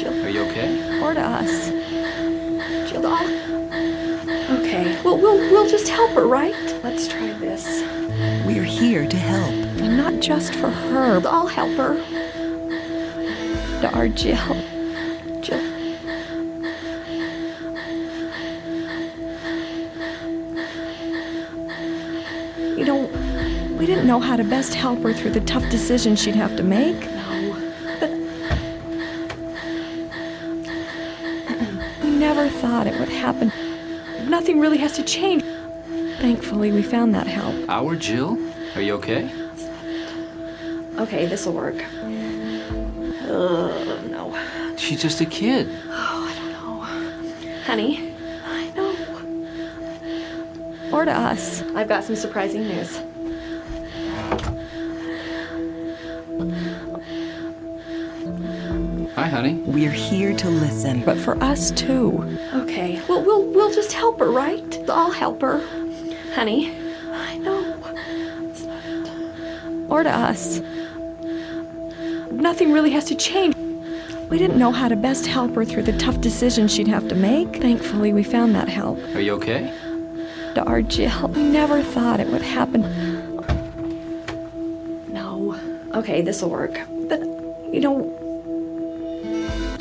Jill, 0.00 0.24
Are 0.24 0.30
you 0.30 0.42
okay? 0.48 1.00
or 1.02 1.12
to 1.12 1.20
us. 1.20 1.68
Jill, 2.90 3.06
I'll. 3.06 3.33
Okay, 5.44 5.52
well, 5.52 5.62
we'll 5.62 5.62
we'll 5.64 5.70
just 5.70 5.88
help 5.88 6.12
her, 6.12 6.26
right? 6.26 6.54
Let's 6.82 7.06
try 7.06 7.32
this. 7.34 7.82
We're 8.46 8.64
here 8.64 9.06
to 9.06 9.16
help. 9.16 9.52
And 9.80 9.96
not 9.96 10.20
just 10.20 10.54
for 10.54 10.70
her. 10.70 11.20
I'll 11.26 11.46
help 11.46 11.70
her. 11.76 11.96
To 13.82 13.90
our 13.94 14.08
Jill. 14.08 14.36
Jill, 15.42 15.60
You 22.76 22.84
know, 22.86 23.76
we 23.78 23.84
didn't 23.84 24.06
know 24.06 24.20
how 24.20 24.36
to 24.36 24.44
best 24.44 24.72
help 24.74 25.02
her 25.02 25.12
through 25.12 25.32
the 25.32 25.40
tough 25.40 25.68
decisions 25.68 26.22
she'd 26.22 26.36
have 26.36 26.56
to 26.56 26.62
make. 26.62 27.02
Really 34.74 34.82
has 34.82 34.96
to 34.96 35.04
change. 35.04 35.44
Thankfully, 36.18 36.72
we 36.72 36.82
found 36.82 37.14
that 37.14 37.28
help. 37.28 37.54
Our 37.68 37.94
Jill? 37.94 38.36
Are 38.74 38.80
you 38.80 38.94
okay? 38.94 39.30
okay, 40.98 41.26
this'll 41.26 41.52
work. 41.52 41.76
Uh, 43.22 43.68
no. 44.10 44.36
She's 44.76 45.00
just 45.00 45.20
a 45.20 45.26
kid. 45.26 45.68
Oh, 45.86 46.26
I 46.28 46.34
don't 46.34 46.50
know. 46.50 46.80
Honey, 47.62 48.14
I 48.44 48.70
know. 48.74 48.96
Or 50.92 51.04
to 51.04 51.12
us. 51.12 51.62
I've 51.76 51.88
got 51.88 52.02
some 52.02 52.16
surprising 52.16 52.66
news. 52.66 53.00
Honey. 59.44 59.62
We're 59.64 59.90
here 59.90 60.34
to 60.36 60.48
listen. 60.48 61.04
But 61.04 61.18
for 61.18 61.42
us, 61.42 61.70
too. 61.70 62.38
Okay, 62.54 63.00
well, 63.08 63.22
we'll 63.22 63.44
we'll 63.52 63.74
just 63.74 63.92
help 63.92 64.18
her, 64.20 64.30
right? 64.30 64.88
I'll 64.88 65.10
help 65.10 65.42
her. 65.42 65.60
Honey, 66.34 66.74
I 67.10 67.38
know. 67.38 67.76
Or 69.88 70.02
to 70.02 70.10
us. 70.10 70.60
Nothing 72.30 72.72
really 72.72 72.90
has 72.90 73.04
to 73.06 73.14
change. 73.14 73.54
We 74.30 74.38
didn't 74.38 74.58
know 74.58 74.72
how 74.72 74.88
to 74.88 74.96
best 74.96 75.26
help 75.26 75.54
her 75.54 75.64
through 75.64 75.84
the 75.84 75.96
tough 75.98 76.20
decisions 76.20 76.74
she'd 76.74 76.88
have 76.88 77.06
to 77.08 77.14
make. 77.14 77.60
Thankfully, 77.60 78.12
we 78.12 78.24
found 78.24 78.54
that 78.54 78.68
help. 78.68 78.98
Are 79.14 79.20
you 79.20 79.34
okay? 79.34 79.72
To 80.54 80.64
our 80.64 80.82
Jill. 80.82 81.28
We 81.28 81.42
never 81.42 81.82
thought 81.82 82.20
it 82.20 82.28
would 82.28 82.42
happen. 82.42 82.82
No. 85.12 85.54
Okay, 85.94 86.22
this'll 86.22 86.50
work. 86.50 86.80
But, 87.08 87.20
you 87.72 87.80
know, 87.80 88.10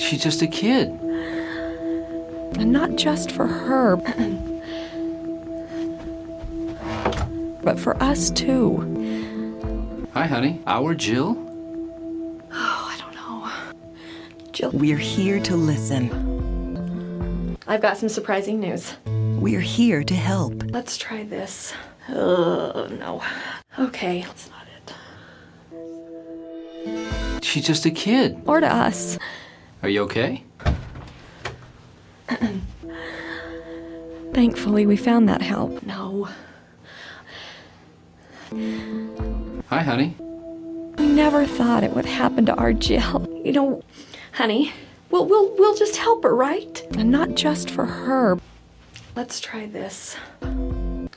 She's 0.03 0.21
just 0.21 0.41
a 0.41 0.47
kid. 0.47 0.89
And 2.59 2.73
not 2.73 2.97
just 2.97 3.31
for 3.31 3.47
her, 3.47 3.95
but 7.63 7.79
for 7.79 7.95
us, 8.03 8.29
too. 8.29 10.09
Hi, 10.13 10.25
honey. 10.25 10.61
Our 10.67 10.93
Jill? 10.93 11.37
oh, 12.51 12.91
I 12.91 12.97
don't 12.99 13.15
know. 13.15 13.49
Jill, 14.51 14.71
We're 14.71 14.97
here 14.97 15.39
to 15.39 15.55
listen. 15.55 17.55
I've 17.65 17.81
got 17.81 17.97
some 17.97 18.09
surprising 18.09 18.59
news. 18.59 18.97
We're 19.05 19.61
here 19.61 20.03
to 20.03 20.15
help. 20.15 20.63
Let's 20.65 20.97
try 20.97 21.23
this. 21.23 21.73
Oh, 22.09 22.89
no. 22.99 23.23
Okay, 23.79 24.23
that's 24.23 24.49
not 24.49 24.67
it. 26.91 27.43
She's 27.43 27.65
just 27.65 27.85
a 27.85 27.91
kid. 27.91 28.41
Or 28.45 28.59
to 28.59 28.67
us. 28.67 29.17
Are 29.83 29.89
you 29.89 30.03
okay? 30.03 30.43
Thankfully, 34.33 34.85
we 34.87 34.95
found 34.95 35.27
that 35.27 35.41
help. 35.41 35.83
No. 35.83 36.29
Hi, 39.67 39.81
honey. 39.81 40.15
We 40.97 41.07
never 41.07 41.45
thought 41.45 41.83
it 41.83 41.91
would 41.93 42.05
happen 42.05 42.45
to 42.45 42.55
our 42.55 42.71
Jill. 42.71 43.27
You 43.43 43.51
know, 43.51 43.83
honey, 44.31 44.71
we'll 45.11 45.25
we'll 45.25 45.53
we'll 45.57 45.75
just 45.75 45.97
help 45.97 46.23
her, 46.23 46.33
right? 46.33 46.81
And 46.97 47.11
not 47.11 47.35
just 47.35 47.69
for 47.69 47.85
her. 47.85 48.39
Let's 49.17 49.41
try 49.41 49.65
this. 49.65 50.15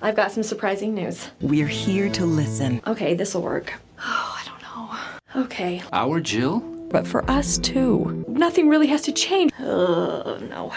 I've 0.02 0.16
got 0.16 0.32
some 0.32 0.42
surprising 0.42 0.92
news. 0.92 1.30
We're 1.40 1.68
here 1.68 2.10
to 2.10 2.26
listen. 2.26 2.82
Okay, 2.84 3.14
this'll 3.14 3.42
work. 3.42 3.74
Oh, 3.98 4.36
I 4.38 4.44
don't 4.44 4.62
know. 4.62 5.44
Okay. 5.44 5.82
Our 5.92 6.20
Jill? 6.20 6.75
But 6.88 7.06
for 7.06 7.28
us, 7.30 7.58
too. 7.58 8.24
Nothing 8.28 8.68
really 8.68 8.86
has 8.88 9.02
to 9.02 9.12
change. 9.12 9.52
Oh, 9.60 10.38
no. 10.48 10.72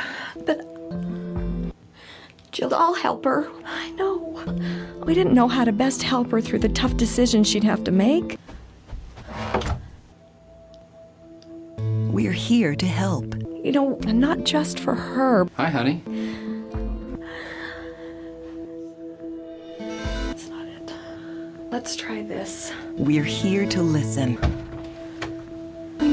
But. 0.45 0.65
Jill, 2.51 2.73
I'll 2.73 2.95
help 2.95 3.25
her. 3.25 3.49
I 3.65 3.91
know. 3.91 4.43
We 5.05 5.13
didn't 5.13 5.33
know 5.33 5.47
how 5.47 5.63
to 5.63 5.71
best 5.71 6.03
help 6.03 6.31
her 6.31 6.41
through 6.41 6.59
the 6.59 6.69
tough 6.69 6.97
decisions 6.97 7.47
she'd 7.47 7.63
have 7.63 7.83
to 7.83 7.91
make. 7.91 8.37
We're 12.19 12.31
here 12.31 12.75
to 12.75 12.85
help. 12.85 13.35
You 13.63 13.71
know, 13.71 13.95
not 14.05 14.43
just 14.43 14.79
for 14.79 14.95
her. 14.95 15.47
Hi, 15.55 15.69
honey. 15.69 16.01
that's 20.27 20.47
not 20.49 20.65
it. 20.65 20.91
Let's 21.71 21.95
try 21.95 22.23
this. 22.23 22.73
We're 22.97 23.23
here 23.23 23.67
to 23.67 23.81
listen. 23.81 24.37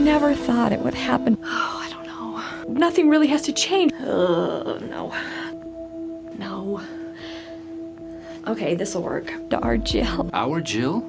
Never 0.06 0.36
thought 0.36 0.70
it 0.70 0.78
would 0.78 0.94
happen. 0.94 1.36
Oh, 1.44 1.82
I 1.84 1.90
don't 1.90 2.06
know. 2.06 2.72
Nothing 2.72 3.08
really 3.08 3.26
has 3.26 3.42
to 3.42 3.52
change. 3.52 3.92
Oh, 4.00 4.78
no. 4.88 5.12
No. 6.38 6.80
Okay, 8.46 8.76
this'll 8.76 9.02
work. 9.02 9.32
Our 9.52 9.76
Jill. 9.76 10.30
Our 10.32 10.60
Jill? 10.60 11.02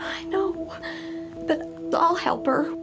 I 0.00 0.24
know. 0.24 0.72
But 1.46 1.60
I'll 1.94 2.14
help 2.14 2.46
her. 2.46 2.74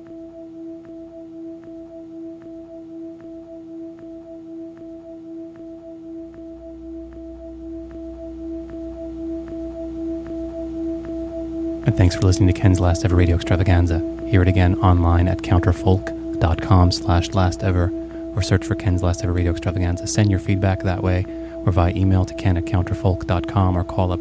And 11.89 11.97
thanks 11.97 12.15
for 12.15 12.21
listening 12.21 12.53
to 12.53 12.55
Ken's 12.61 12.79
last 12.79 13.03
ever 13.03 13.15
radio 13.15 13.35
extravaganza. 13.35 13.97
Hear 14.27 14.43
it 14.43 14.47
again 14.47 14.75
online 14.75 15.27
at 15.27 15.39
counterfolk.com. 15.39 16.91
slash 16.91 17.29
last 17.29 17.63
ever 17.63 17.89
or 18.35 18.43
search 18.43 18.63
for 18.63 18.75
Ken's 18.75 19.01
Last 19.01 19.23
Ever 19.23 19.33
Radio 19.33 19.51
Extravaganza. 19.51 20.05
Send 20.05 20.29
your 20.29 20.39
feedback 20.39 20.83
that 20.83 21.01
way 21.01 21.25
or 21.65 21.71
via 21.71 21.91
email 21.95 22.25
to 22.25 22.35
ken 22.35 22.57
at 22.57 22.65
counterfolk.com 22.65 23.75
or 23.75 23.83
call 23.83 24.11
up 24.11 24.19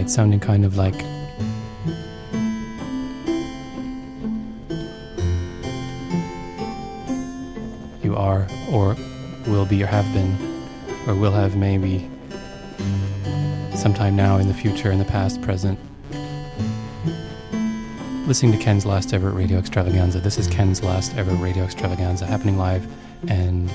It's 0.00 0.14
sounding 0.14 0.40
kind 0.40 0.64
of 0.64 0.78
like. 0.78 0.94
You 8.02 8.16
are, 8.16 8.48
or 8.72 8.96
will 9.46 9.66
be, 9.66 9.82
or 9.82 9.86
have 9.86 10.10
been, 10.14 10.38
or 11.06 11.14
will 11.14 11.32
have 11.32 11.54
maybe 11.54 12.08
sometime 13.74 14.16
now 14.16 14.38
in 14.38 14.48
the 14.48 14.54
future, 14.54 14.90
in 14.90 14.98
the 14.98 15.04
past, 15.04 15.42
present. 15.42 15.78
Listening 18.26 18.52
to 18.52 18.58
Ken's 18.58 18.86
last 18.86 19.12
ever 19.12 19.30
radio 19.30 19.58
extravaganza. 19.58 20.18
This 20.18 20.38
is 20.38 20.46
Ken's 20.46 20.82
last 20.82 21.14
ever 21.16 21.32
radio 21.34 21.64
extravaganza 21.64 22.24
happening 22.24 22.56
live 22.56 22.86
and 23.28 23.70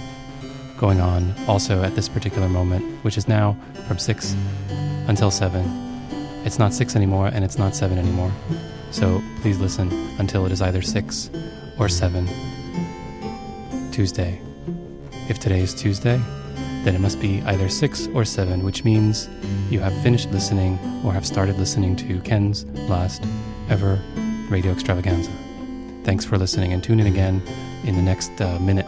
going 0.79 0.99
on 0.99 1.35
also 1.47 1.83
at 1.83 1.95
this 1.95 2.09
particular 2.09 2.49
moment, 2.49 2.83
which 3.03 3.15
is 3.15 3.27
now 3.27 3.55
from 3.87 3.99
6 3.99 4.35
until 5.07 5.29
7. 5.29 5.84
It's 6.45 6.59
not 6.59 6.73
6 6.73 6.95
anymore 6.95 7.27
and 7.27 7.43
it's 7.43 7.57
not 7.57 7.75
7 7.75 7.97
anymore. 7.97 8.31
So 8.91 9.21
please 9.41 9.57
listen 9.57 9.91
until 10.19 10.45
it 10.45 10.51
is 10.51 10.61
either 10.61 10.81
6 10.81 11.29
or 11.79 11.89
7 11.89 12.29
Tuesday. 13.91 14.39
If 15.27 15.39
today 15.39 15.61
is 15.61 15.73
Tuesday, 15.73 16.21
then 16.83 16.93
it 16.93 17.01
must 17.01 17.19
be 17.19 17.41
either 17.47 17.67
6 17.67 18.07
or 18.13 18.23
7, 18.23 18.63
which 18.63 18.83
means 18.83 19.27
you 19.71 19.79
have 19.79 19.93
finished 20.03 20.31
listening 20.31 20.77
or 21.03 21.13
have 21.13 21.25
started 21.25 21.57
listening 21.57 21.95
to 21.95 22.19
Ken's 22.21 22.65
last 22.87 23.23
ever 23.69 23.99
radio 24.47 24.71
extravaganza. 24.71 25.31
Thanks 26.03 26.25
for 26.25 26.37
listening 26.37 26.73
and 26.73 26.83
tune 26.83 26.99
in 26.99 27.07
again 27.07 27.41
in 27.85 27.95
the 27.95 28.03
next 28.03 28.39
uh, 28.39 28.59
minute. 28.59 28.85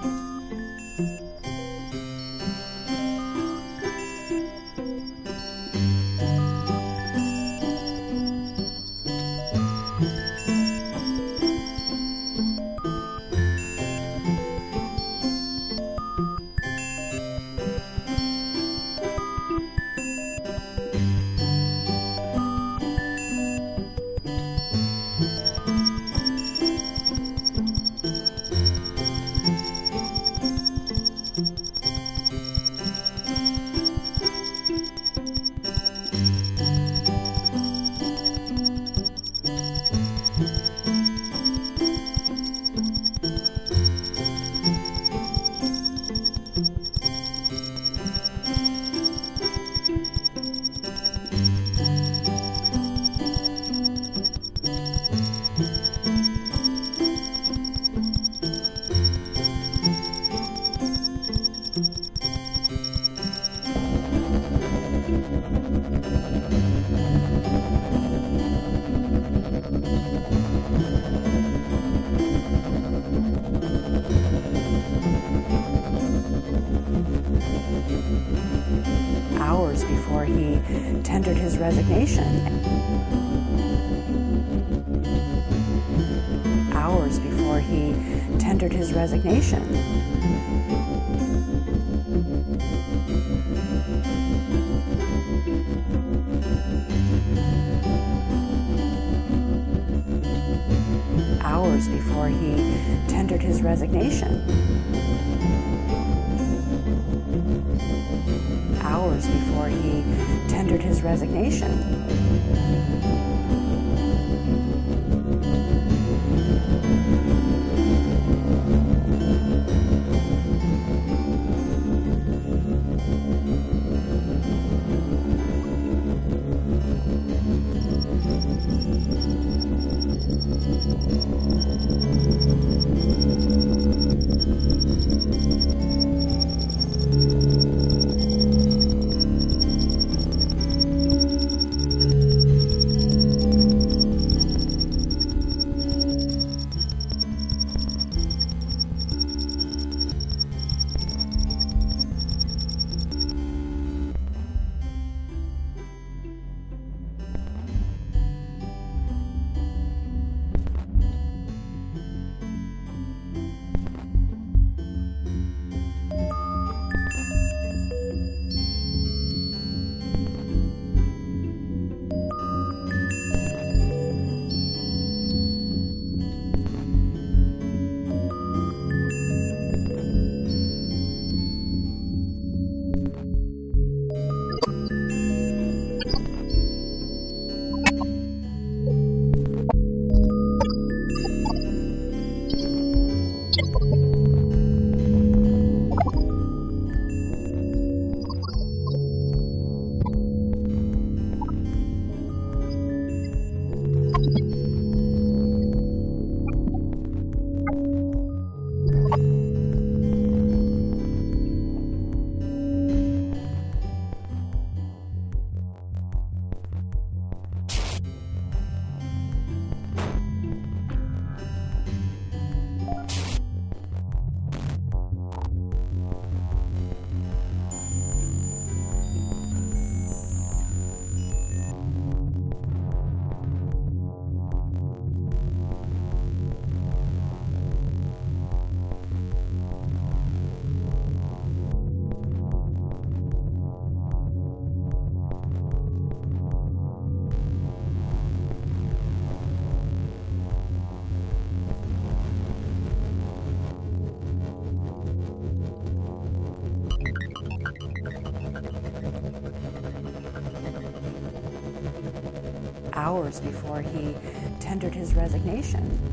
Hours 263.17 263.39
before 263.39 263.81
he 263.81 264.13
tendered 264.59 264.93
his 264.93 265.15
resignation. 265.15 266.06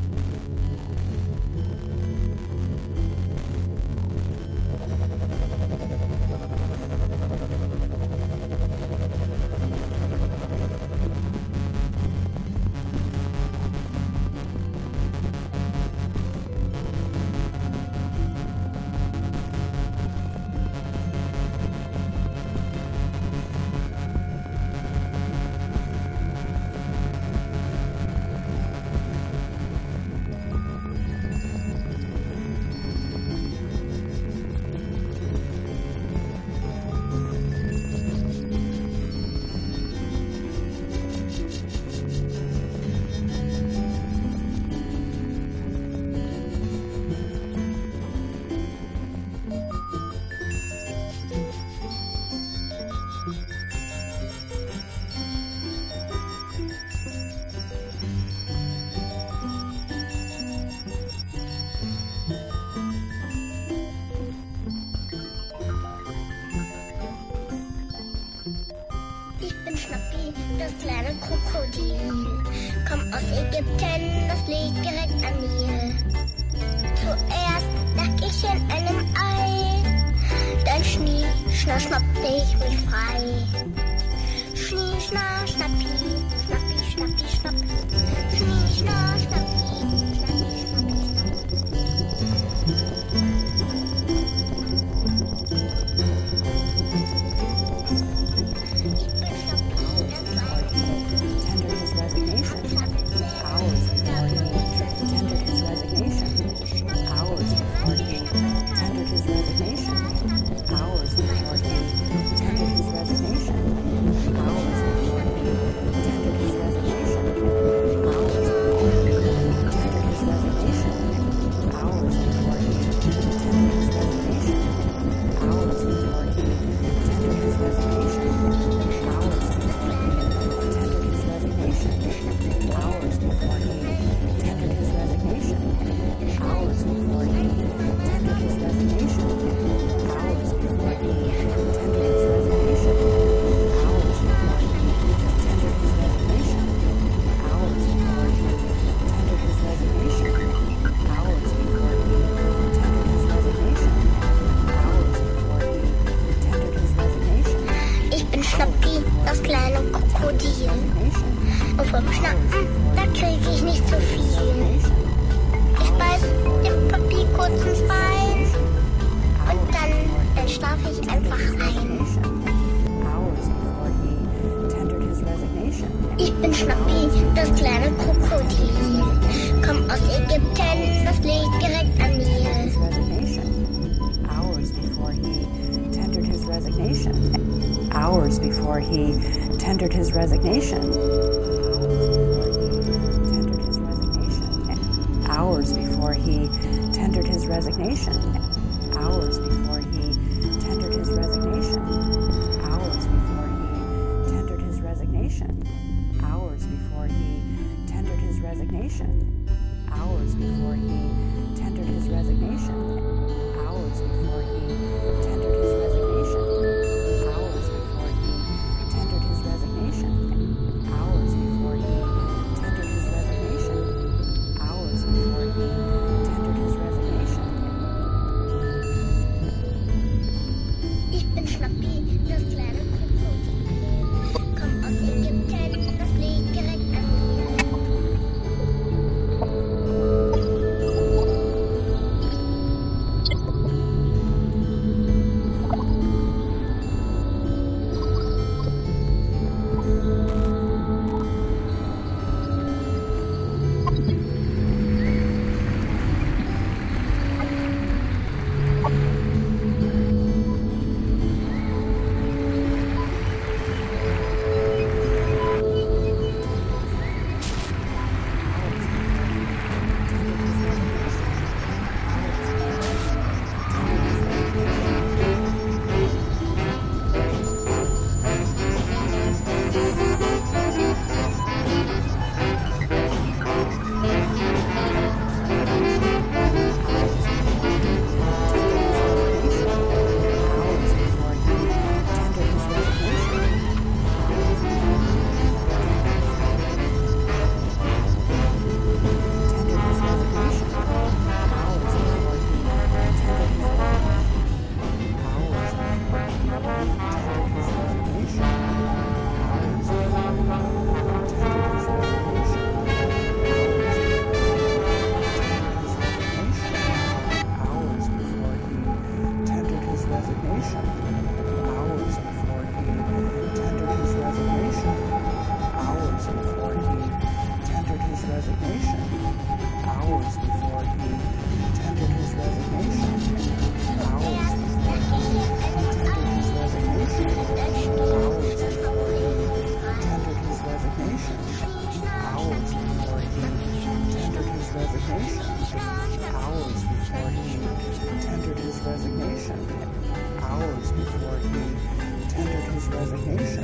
overhängst. 353.04 353.58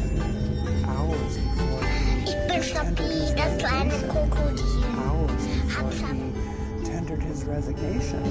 Ich 2.24 2.36
bin 2.46 2.62
das 3.36 3.58
kleine 3.58 3.94
Krokodil. 4.08 4.66
Tendered 6.84 7.22
his 7.22 7.44
resignation. 7.44 8.22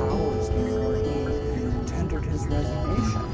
Hours 0.00 0.48
before 0.50 0.96
he 0.96 1.26
tendered 1.86 2.24
his 2.24 2.46
resignation. 2.46 3.31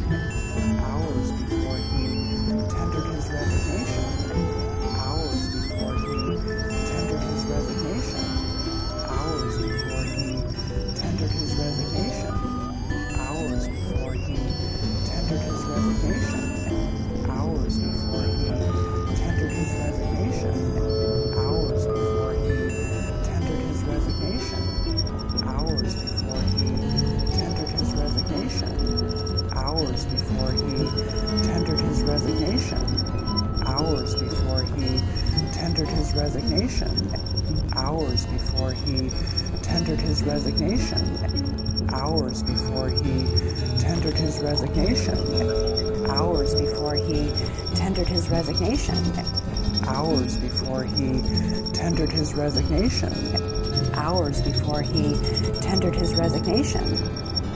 resignation. 52.68 53.94
Hours 53.94 54.40
before 54.42 54.82
he 54.82 55.16
tendered 55.60 55.94
his 55.94 56.14
resignation, 56.14 56.98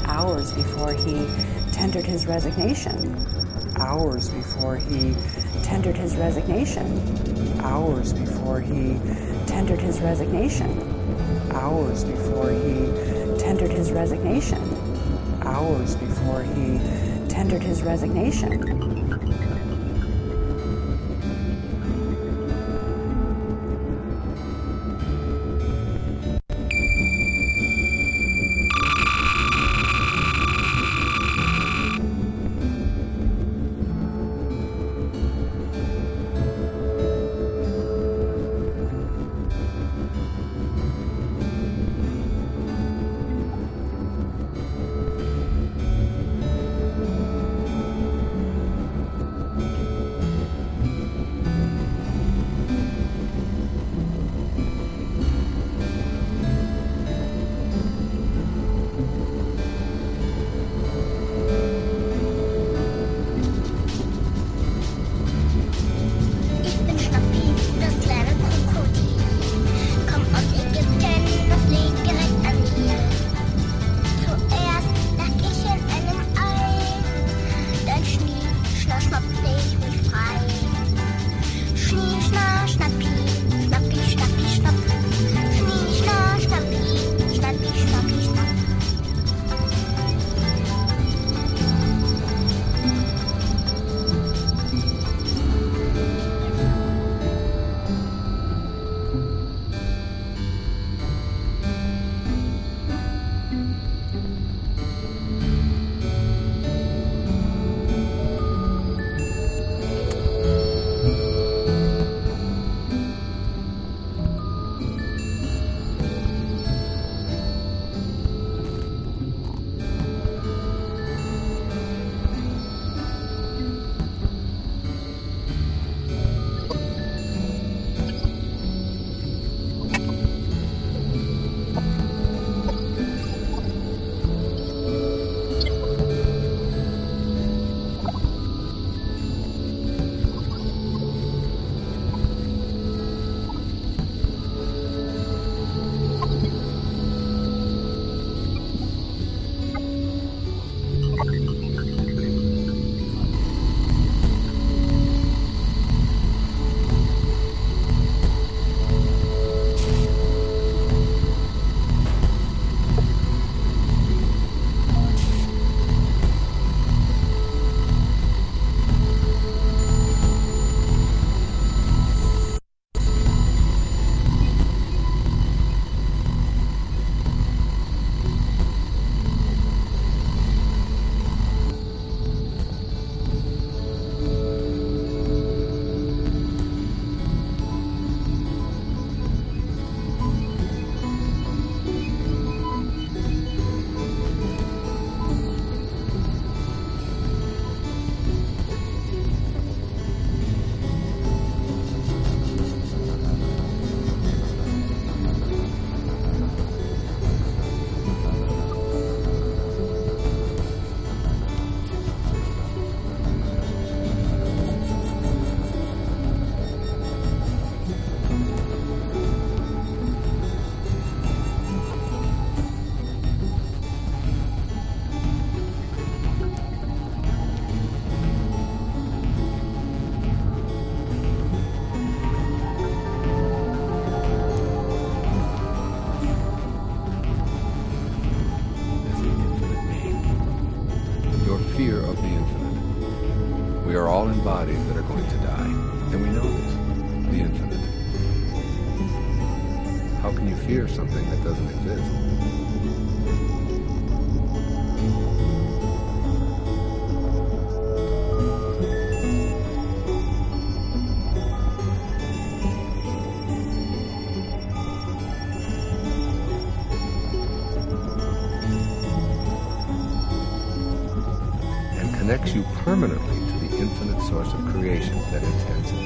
hours 0.07 0.53
before 0.55 0.93
he 0.93 1.27
tendered 1.71 2.05
his 2.05 2.27
resignation, 2.27 3.17
hours 3.77 4.31
before 4.31 4.77
he 4.77 5.15
tendered 5.63 5.97
his 5.97 6.17
resignation, 6.17 7.61
hours 7.61 8.13
before 8.13 8.61
he 8.61 8.99
tendered 9.47 9.81
his 9.81 10.01
resignation, 10.01 10.71
hours 11.53 12.05
before 12.05 12.51
he 12.51 13.39
tendered 13.39 13.71
his 13.71 13.93
resignation, 13.93 14.63
hours 15.43 15.97
before 15.97 16.43
he 16.43 16.79
tendered 17.29 17.63
his 17.63 17.83
resignation. 17.83 19.02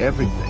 everything. 0.07 0.46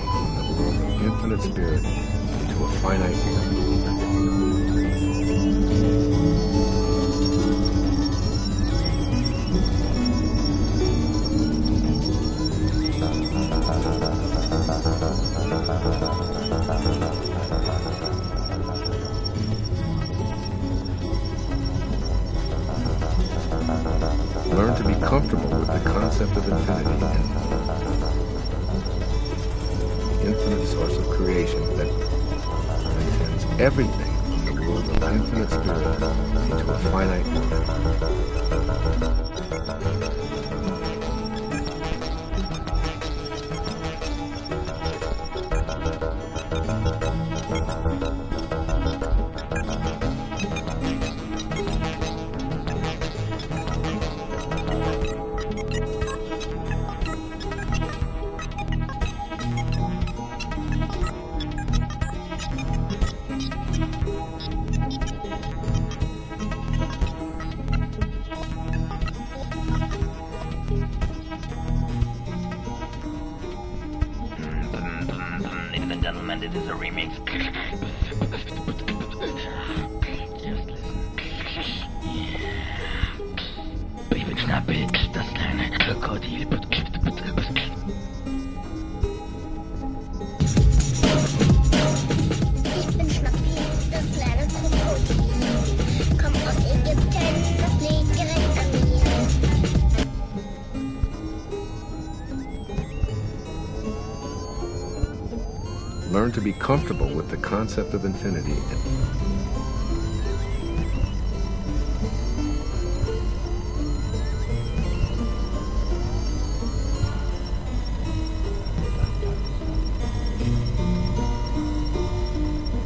be 106.47 106.52
comfortable 106.52 107.09
with 107.09 107.28
the 107.28 107.36
concept 107.36 107.93
of 107.93 108.05
infinity. 108.05 108.55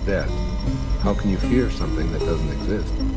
Death. 0.06 0.30
How 1.02 1.12
can 1.12 1.28
you 1.28 1.36
fear 1.36 1.70
something 1.70 2.10
that 2.12 2.20
doesn't 2.20 2.48
exist? 2.48 3.09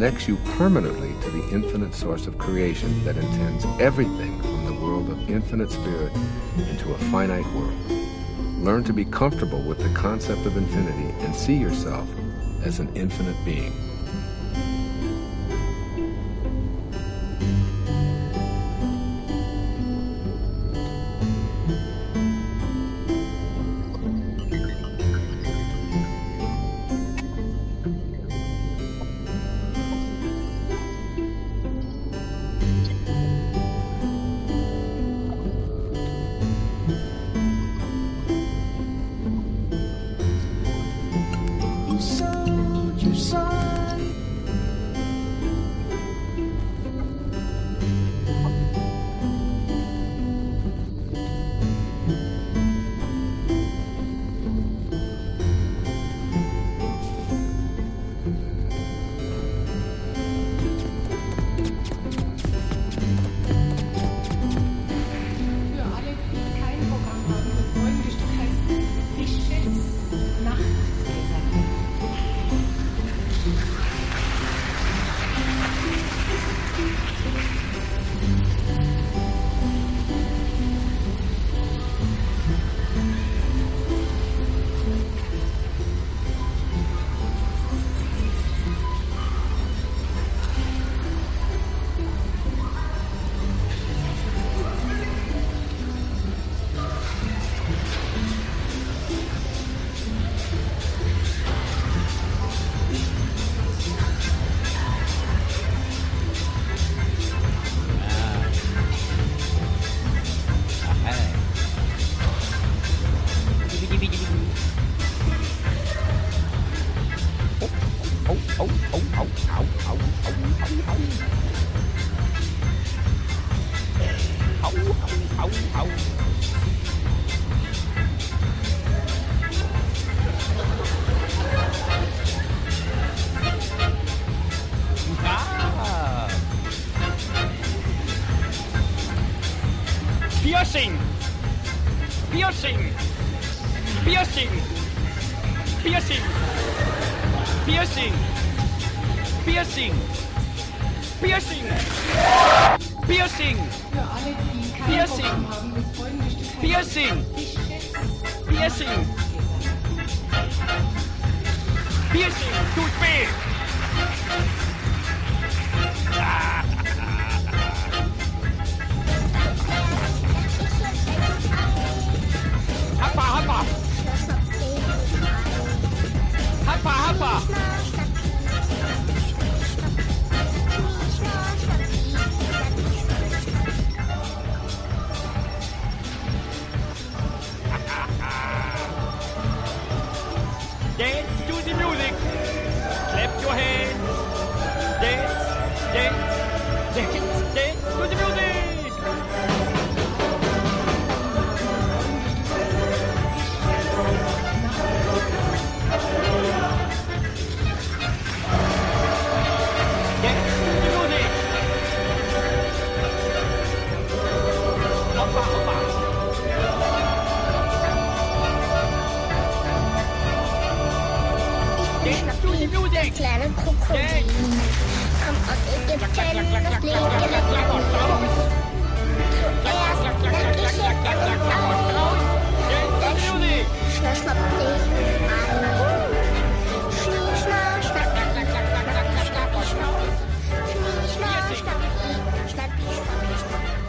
connects 0.00 0.26
you 0.26 0.36
permanently 0.56 1.12
to 1.20 1.30
the 1.30 1.54
infinite 1.54 1.92
source 1.94 2.26
of 2.26 2.38
creation 2.38 3.04
that 3.04 3.18
intends 3.18 3.66
everything 3.78 4.40
from 4.40 4.64
the 4.64 4.72
world 4.72 5.10
of 5.10 5.28
infinite 5.28 5.70
spirit 5.70 6.10
into 6.56 6.94
a 6.94 6.98
finite 7.10 7.44
world. 7.52 7.78
Learn 8.64 8.82
to 8.82 8.94
be 8.94 9.04
comfortable 9.04 9.60
with 9.60 9.76
the 9.76 9.92
concept 9.92 10.46
of 10.46 10.56
infinity 10.56 11.14
and 11.22 11.36
see 11.36 11.54
yourself 11.54 12.08
as 12.64 12.78
an 12.78 12.88
infinite 12.96 13.36
being. 13.44 13.89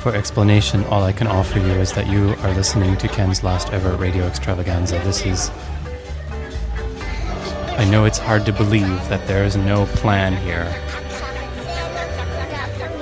For 0.02 0.16
explanation, 0.16 0.84
all 0.86 1.04
I 1.04 1.12
can 1.12 1.28
offer 1.28 1.58
you 1.58 1.74
is 1.74 1.94
that 1.94 2.08
you 2.08 2.36
are 2.44 2.54
listening 2.54 2.98
to 2.98 3.08
Ken's 3.08 3.44
last 3.44 3.74
ever 3.74 3.96
radio 3.96 4.26
extravaganza. 4.26 5.00
This 5.00 5.26
is. 5.26 5.50
I 7.78 7.86
know 7.90 8.06
it's 8.06 8.18
hard 8.18 8.46
to 8.46 8.54
believe 8.54 9.10
that 9.10 9.28
there 9.28 9.44
is 9.44 9.56
no 9.56 9.86
plan 9.86 10.36
here. 10.38 10.66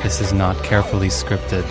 This 0.01 0.21
is 0.21 0.31
not 0.31 0.63
carefully 0.63 1.09
scripted, 1.09 1.65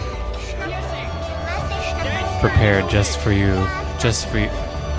prepared 2.41 2.91
just 2.91 3.19
for 3.19 3.33
you, 3.33 3.55
just 3.99 4.29
for 4.29 4.39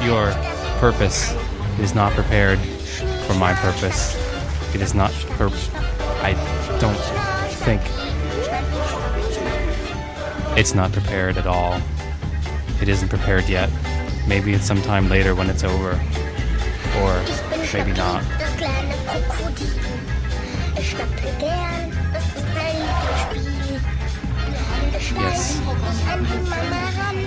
your 0.03 0.31
purpose. 0.79 1.31
It 1.77 1.81
is 1.81 1.93
not 1.93 2.13
prepared 2.13 2.59
for 3.27 3.35
my 3.35 3.53
purpose. 3.53 4.15
It 4.73 4.81
is 4.81 4.93
not 4.93 5.11
per. 5.37 5.49
I 6.21 6.33
don't 6.79 6.97
think 7.63 7.81
it's 10.57 10.73
not 10.73 10.91
prepared 10.91 11.37
at 11.37 11.47
all. 11.47 11.79
It 12.81 12.89
isn't 12.89 13.09
prepared 13.09 13.47
yet. 13.47 13.69
Maybe 14.27 14.53
it's 14.53 14.65
sometime 14.65 15.07
later 15.09 15.35
when 15.35 15.49
it's 15.49 15.63
over. 15.63 15.91
Or 16.97 17.48
maybe 17.73 17.93
not. 17.93 18.23
Das 18.39 18.55
kleine 18.57 18.93
Krokodil. 19.05 19.67
Er 20.75 20.81
ich 20.81 20.89
schnappe 20.89 21.29
gern, 21.39 21.91
das 22.13 22.25
ist 22.25 22.45
mein 22.53 22.75
Lieblingsspiel. 23.33 23.79
Yes. 25.21 25.55
mich 25.55 26.11
an 26.11 26.25
die 26.25 26.49
Mama 26.49 26.83
ran 26.97 27.17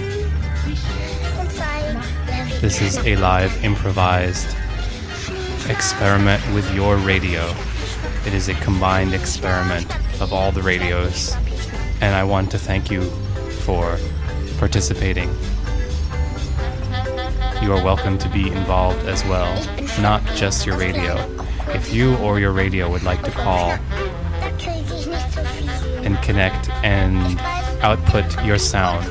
und 1.41 1.51
zeig, 1.53 1.97
wer 2.27 2.47
wie 2.47 2.61
This 2.61 2.81
is 2.81 2.99
a 2.99 3.17
live 3.17 3.65
improvised 3.65 4.57
experiment 5.69 6.43
with 6.55 6.71
your 6.75 6.97
radio. 6.97 7.43
It 8.27 8.35
is 8.35 8.49
a 8.49 8.55
combined 8.55 9.15
experiment 9.15 9.87
of 10.21 10.33
all 10.33 10.53
the 10.53 10.63
radios. 10.63 11.37
And 12.01 12.15
I 12.15 12.25
want 12.25 12.51
to 12.51 12.59
thank 12.59 12.91
you 12.91 13.03
for 13.65 13.99
participating. 14.59 15.31
You 17.63 17.73
are 17.73 17.83
welcome 17.83 18.19
to 18.19 18.29
be 18.29 18.49
involved 18.49 19.07
as 19.07 19.25
well, 19.25 19.55
not 20.01 20.25
just 20.35 20.67
your 20.67 20.77
radio. 20.79 21.17
If 21.69 21.93
you 21.93 22.17
or 22.17 22.39
your 22.39 22.53
radio 22.53 22.91
would 22.91 23.03
like 23.03 23.23
to 23.23 23.31
call 23.31 23.71
and 26.05 26.17
connect 26.23 26.69
and 26.83 27.39
output 27.83 28.45
your 28.45 28.59
sound. 28.59 29.07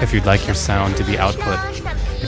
If 0.00 0.12
you'd 0.12 0.26
like 0.26 0.46
your 0.46 0.54
sound 0.54 0.96
to 0.96 1.04
be 1.04 1.18
output 1.18 1.81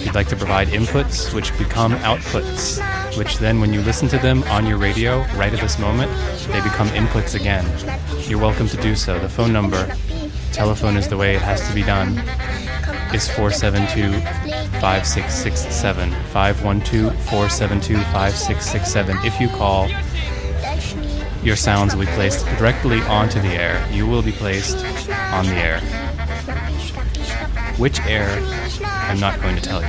you'd 0.04 0.14
like 0.14 0.28
to 0.28 0.36
provide 0.36 0.68
inputs 0.68 1.32
which 1.34 1.56
become 1.58 1.92
outputs, 1.96 2.78
which 3.16 3.38
then 3.38 3.60
when 3.60 3.72
you 3.72 3.80
listen 3.82 4.08
to 4.08 4.18
them 4.18 4.42
on 4.44 4.66
your 4.66 4.76
radio 4.76 5.18
right 5.36 5.52
at 5.52 5.60
this 5.60 5.78
moment, 5.78 6.10
they 6.48 6.60
become 6.62 6.88
inputs 6.88 7.34
again. 7.34 7.64
You're 8.28 8.40
welcome 8.40 8.68
to 8.68 8.76
do 8.76 8.94
so. 8.94 9.18
The 9.18 9.28
phone 9.28 9.52
number, 9.52 9.96
telephone 10.52 10.96
is 10.96 11.08
the 11.08 11.16
way 11.16 11.34
it 11.34 11.42
has 11.42 11.66
to 11.68 11.74
be 11.74 11.82
done, 11.82 12.18
is 13.14 13.28
472 13.30 14.12
5667. 14.80 16.10
512 16.10 17.14
472 17.24 17.94
5667. 17.94 19.16
If 19.24 19.40
you 19.40 19.48
call, 19.48 19.88
your 21.42 21.56
sounds 21.56 21.94
will 21.94 22.04
be 22.04 22.12
placed 22.12 22.46
directly 22.58 23.00
onto 23.02 23.40
the 23.40 23.48
air. 23.48 23.86
You 23.92 24.06
will 24.06 24.22
be 24.22 24.32
placed 24.32 24.78
on 25.32 25.46
the 25.46 25.54
air. 25.54 25.80
Which 27.76 28.00
air, 28.00 28.40
I'm 29.06 29.20
not 29.20 29.40
going 29.40 29.56
to 29.56 29.62
tell 29.62 29.82
you. 29.82 29.88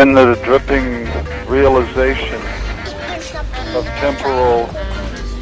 in 0.00 0.12
the 0.12 0.34
dripping 0.44 1.04
realization 1.46 2.40
of 3.76 3.84
temporal 4.00 4.66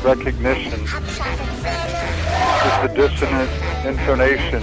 recognition 0.03 0.83
is 0.83 0.93
the 2.83 2.93
dissonant 2.95 3.51
intonation 3.87 4.63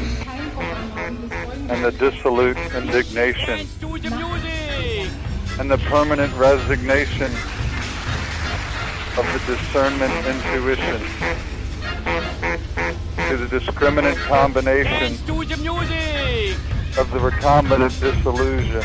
and 1.71 1.83
the 1.83 1.91
dissolute 1.97 2.57
indignation 2.75 3.67
and 5.59 5.71
the 5.71 5.77
permanent 5.89 6.31
resignation 6.35 7.31
of 9.17 9.25
the 9.33 9.41
discernment 9.47 10.13
intuition 10.27 11.48
to 13.29 13.37
the 13.37 13.59
discriminant 13.59 14.15
combination 14.25 15.15
To 15.27 15.45
the 15.45 15.57
music. 15.57 16.57
of 16.97 17.11
the 17.11 17.19
recombinant 17.19 17.93
disillusion. 18.01 18.83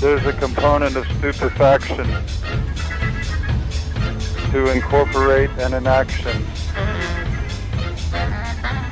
There's 0.00 0.24
a 0.24 0.32
component 0.34 0.94
of 0.96 1.04
stupefaction 1.18 2.06
to 4.52 4.70
incorporate 4.70 5.50
an 5.58 5.74
inaction. 5.74 6.46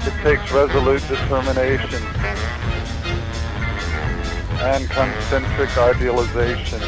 It 0.03 0.23
takes 0.25 0.51
resolute 0.51 1.07
determination 1.07 2.03
and 4.59 4.91
concentric 4.91 5.79
idealization 5.79 6.81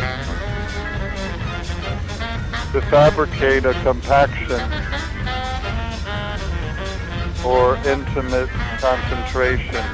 to 2.73 2.82
fabricate 2.90 3.65
a 3.65 3.74
compaction 3.85 4.95
or 7.47 7.77
intimate 7.86 8.48
concentration. 8.81 9.85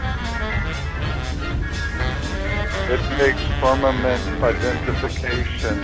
It 2.89 3.01
takes 3.19 3.41
firmament 3.61 4.23
identification 4.43 5.77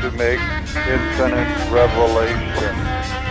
to 0.00 0.10
make 0.16 0.40
infinite 0.86 1.70
revelation. 1.72 3.27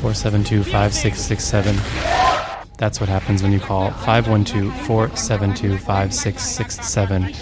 Four 0.00 0.14
seven 0.14 0.42
two 0.44 0.64
five 0.64 0.92
six 0.92 1.20
six 1.20 1.44
seven. 1.44 1.76
That's 2.76 2.98
what 2.98 3.08
happens 3.08 3.42
when 3.42 3.52
you 3.52 3.60
call 3.60 3.92
512 3.92 4.74
472 4.86 5.78
5667. 5.78 7.32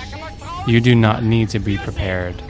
You 0.67 0.81
do 0.81 0.95
not 0.95 1.25
need 1.25 1.49
to 1.49 1.59
be 1.59 1.79
prepared, 1.79 2.43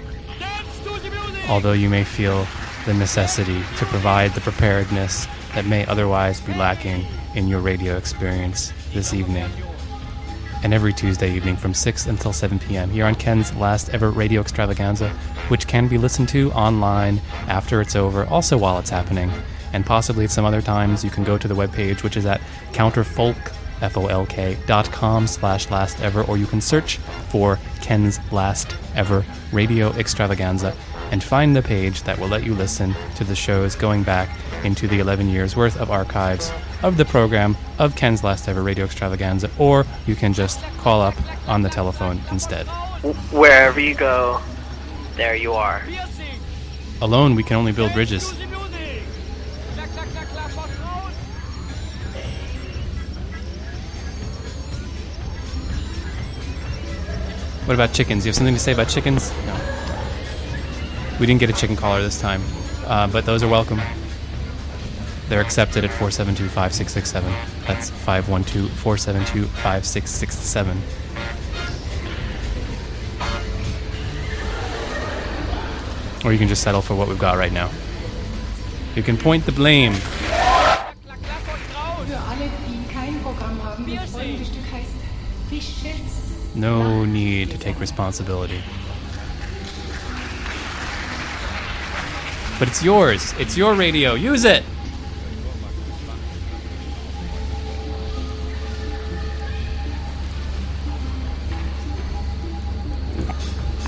although 1.49 1.73
you 1.73 1.89
may 1.89 2.03
feel 2.03 2.47
the 2.87 2.95
necessity 2.95 3.63
to 3.79 3.87
provide 3.87 4.33
the 4.35 4.41
preparedness 4.41 5.29
that 5.55 5.67
may 5.67 5.87
otherwise 5.87 6.41
be 6.41 6.53
lacking 6.55 7.07
in 7.37 7.47
your 7.47 7.61
radio 7.61 7.97
experience 7.97 8.73
this 8.93 9.15
evening. 9.15 9.49
And 10.63 10.75
every 10.75 10.93
Tuesday 10.93 11.33
evening 11.33 11.57
from 11.57 11.73
6 11.73 12.07
until 12.07 12.33
7 12.33 12.59
p.m. 12.59 12.91
here 12.91 13.07
on 13.07 13.15
Ken's 13.15 13.55
last 13.55 13.89
ever 13.91 14.11
radio 14.11 14.41
extravaganza, 14.41 15.09
which 15.49 15.67
can 15.67 15.89
be 15.89 15.97
listened 15.97 16.29
to 16.31 16.53
online 16.53 17.21
after 17.49 17.81
it's 17.81 17.97
over, 17.97 18.27
also 18.27 18.59
while 18.59 18.79
it's 18.79 18.91
happening 18.91 19.31
and 19.73 19.87
possibly 19.87 20.25
at 20.25 20.31
some 20.31 20.45
other 20.45 20.63
times 20.63 21.05
you 21.05 21.11
can 21.11 21.25
go 21.25 21.39
to 21.39 21.49
the 21.49 21.55
webpage 21.55 22.03
which 22.03 22.17
is 22.17 22.27
at 22.27 22.41
counterfolk 22.73 23.37
F-O-L-K 23.81 24.59
dot 24.67 24.91
com 24.93 25.27
slash 25.27 25.71
last 25.71 26.01
ever 26.03 26.23
or 26.25 26.37
you 26.37 26.47
can 26.47 26.61
search 26.61 26.99
for 27.29 27.59
Ken's 27.81 28.21
last 28.33 28.77
ever 28.95 29.25
radio 29.53 29.91
extravaganza 29.93 30.77
and 31.11 31.23
find 31.23 31.55
the 31.55 31.63
page 31.63 32.03
that 32.05 32.19
will 32.19 32.29
let 32.29 32.45
you 32.45 32.55
listen 32.55 32.95
to 33.17 33.25
the 33.25 33.35
shows 33.35 33.75
going 33.75 34.03
back 34.03 34.29
into 34.65 34.87
the 34.87 34.99
11 34.99 35.29
years 35.29 35.57
worth 35.57 35.77
of 35.79 35.91
archives 35.91 36.53
of 36.83 36.97
the 36.97 37.05
program 37.05 37.57
of 37.79 37.97
Ken's 37.97 38.25
last 38.25 38.49
ever 38.49 38.63
radio 38.63 38.85
extravaganza 38.85 39.51
or 39.59 39.85
you 40.07 40.15
can 40.15 40.33
just 40.33 40.63
call 40.79 41.01
up 41.01 41.15
on 41.49 41.63
the 41.63 41.69
telephone 41.69 42.21
instead. 42.31 42.67
Wherever 43.33 43.81
you 43.81 43.95
go, 43.95 44.41
there 45.17 45.35
you 45.35 45.53
are. 45.53 45.83
Alone 47.03 47.35
we 47.35 47.43
can 47.43 47.57
only 47.57 47.73
build 47.73 47.93
bridges. 47.93 48.33
What 57.67 57.75
about 57.75 57.93
chickens? 57.93 58.25
You 58.25 58.31
have 58.31 58.37
something 58.37 58.55
to 58.55 58.61
say 58.61 58.73
about 58.73 58.89
chickens? 58.89 59.31
No. 59.47 59.70
We 61.21 61.27
didn't 61.27 61.41
get 61.41 61.51
a 61.51 61.53
chicken 61.53 61.77
collar 61.77 62.01
this 62.01 62.19
time, 62.19 62.43
uh, 62.87 63.07
but 63.07 63.27
those 63.27 63.43
are 63.43 63.49
welcome. 63.49 63.79
They're 65.29 65.43
accepted 65.43 65.85
at 65.85 65.91
472 65.91 66.45
5667. 66.45 67.31
That's 67.67 67.91
512 67.91 68.71
472 68.71 69.45
5667. 69.45 70.83
Or 76.25 76.33
you 76.33 76.39
can 76.39 76.49
just 76.49 76.63
settle 76.63 76.81
for 76.81 76.95
what 76.95 77.07
we've 77.07 77.19
got 77.19 77.37
right 77.37 77.53
now. 77.53 77.71
You 78.95 79.03
can 79.03 79.19
point 79.19 79.45
the 79.45 79.53
blame. 79.53 79.93
No 86.55 87.05
need 87.05 87.51
to 87.51 87.59
take 87.59 87.79
responsibility. 87.79 88.63
But 92.61 92.69
it's 92.69 92.83
yours. 92.83 93.33
It's 93.39 93.57
your 93.57 93.73
radio. 93.73 94.13
Use 94.13 94.45
it. 94.45 94.63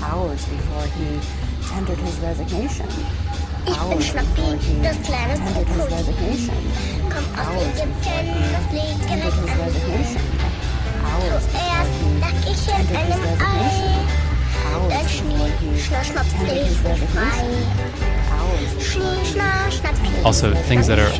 Hours 0.01 0.43
before 0.47 0.87
he 0.87 1.19
tendered 1.69 1.99
his 1.99 2.17
resignation. 2.17 2.89
Hours 3.67 4.11
before 4.11 4.55
he 4.55 4.81
tendered 4.81 5.67
his 5.67 5.77
resignation. 5.91 6.55
Hours 7.37 7.79
before 7.79 8.23
he 8.23 8.81
tendered 9.05 9.33
his 9.33 9.53
resignation. 9.53 10.25
Hours 11.05 11.45
before 11.45 11.77
he 12.41 12.55
tendered 12.65 13.05
his 13.05 13.21
resignation. 13.21 14.03
Hours 14.65 15.21
before 15.21 15.47
he 15.61 15.77
schnapp, 15.77 16.09
schnapp, 16.09 16.27
tendered 16.31 16.65
his 16.65 16.79
resignation. 16.81 18.02
Also, 20.25 20.53
things 20.53 20.87
that 20.87 20.99
are 20.99 21.11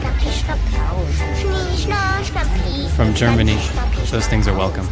from 2.96 3.14
Germany. 3.14 3.56
Those 4.12 4.28
things 4.28 4.48
are 4.48 4.56
welcome. 4.58 4.86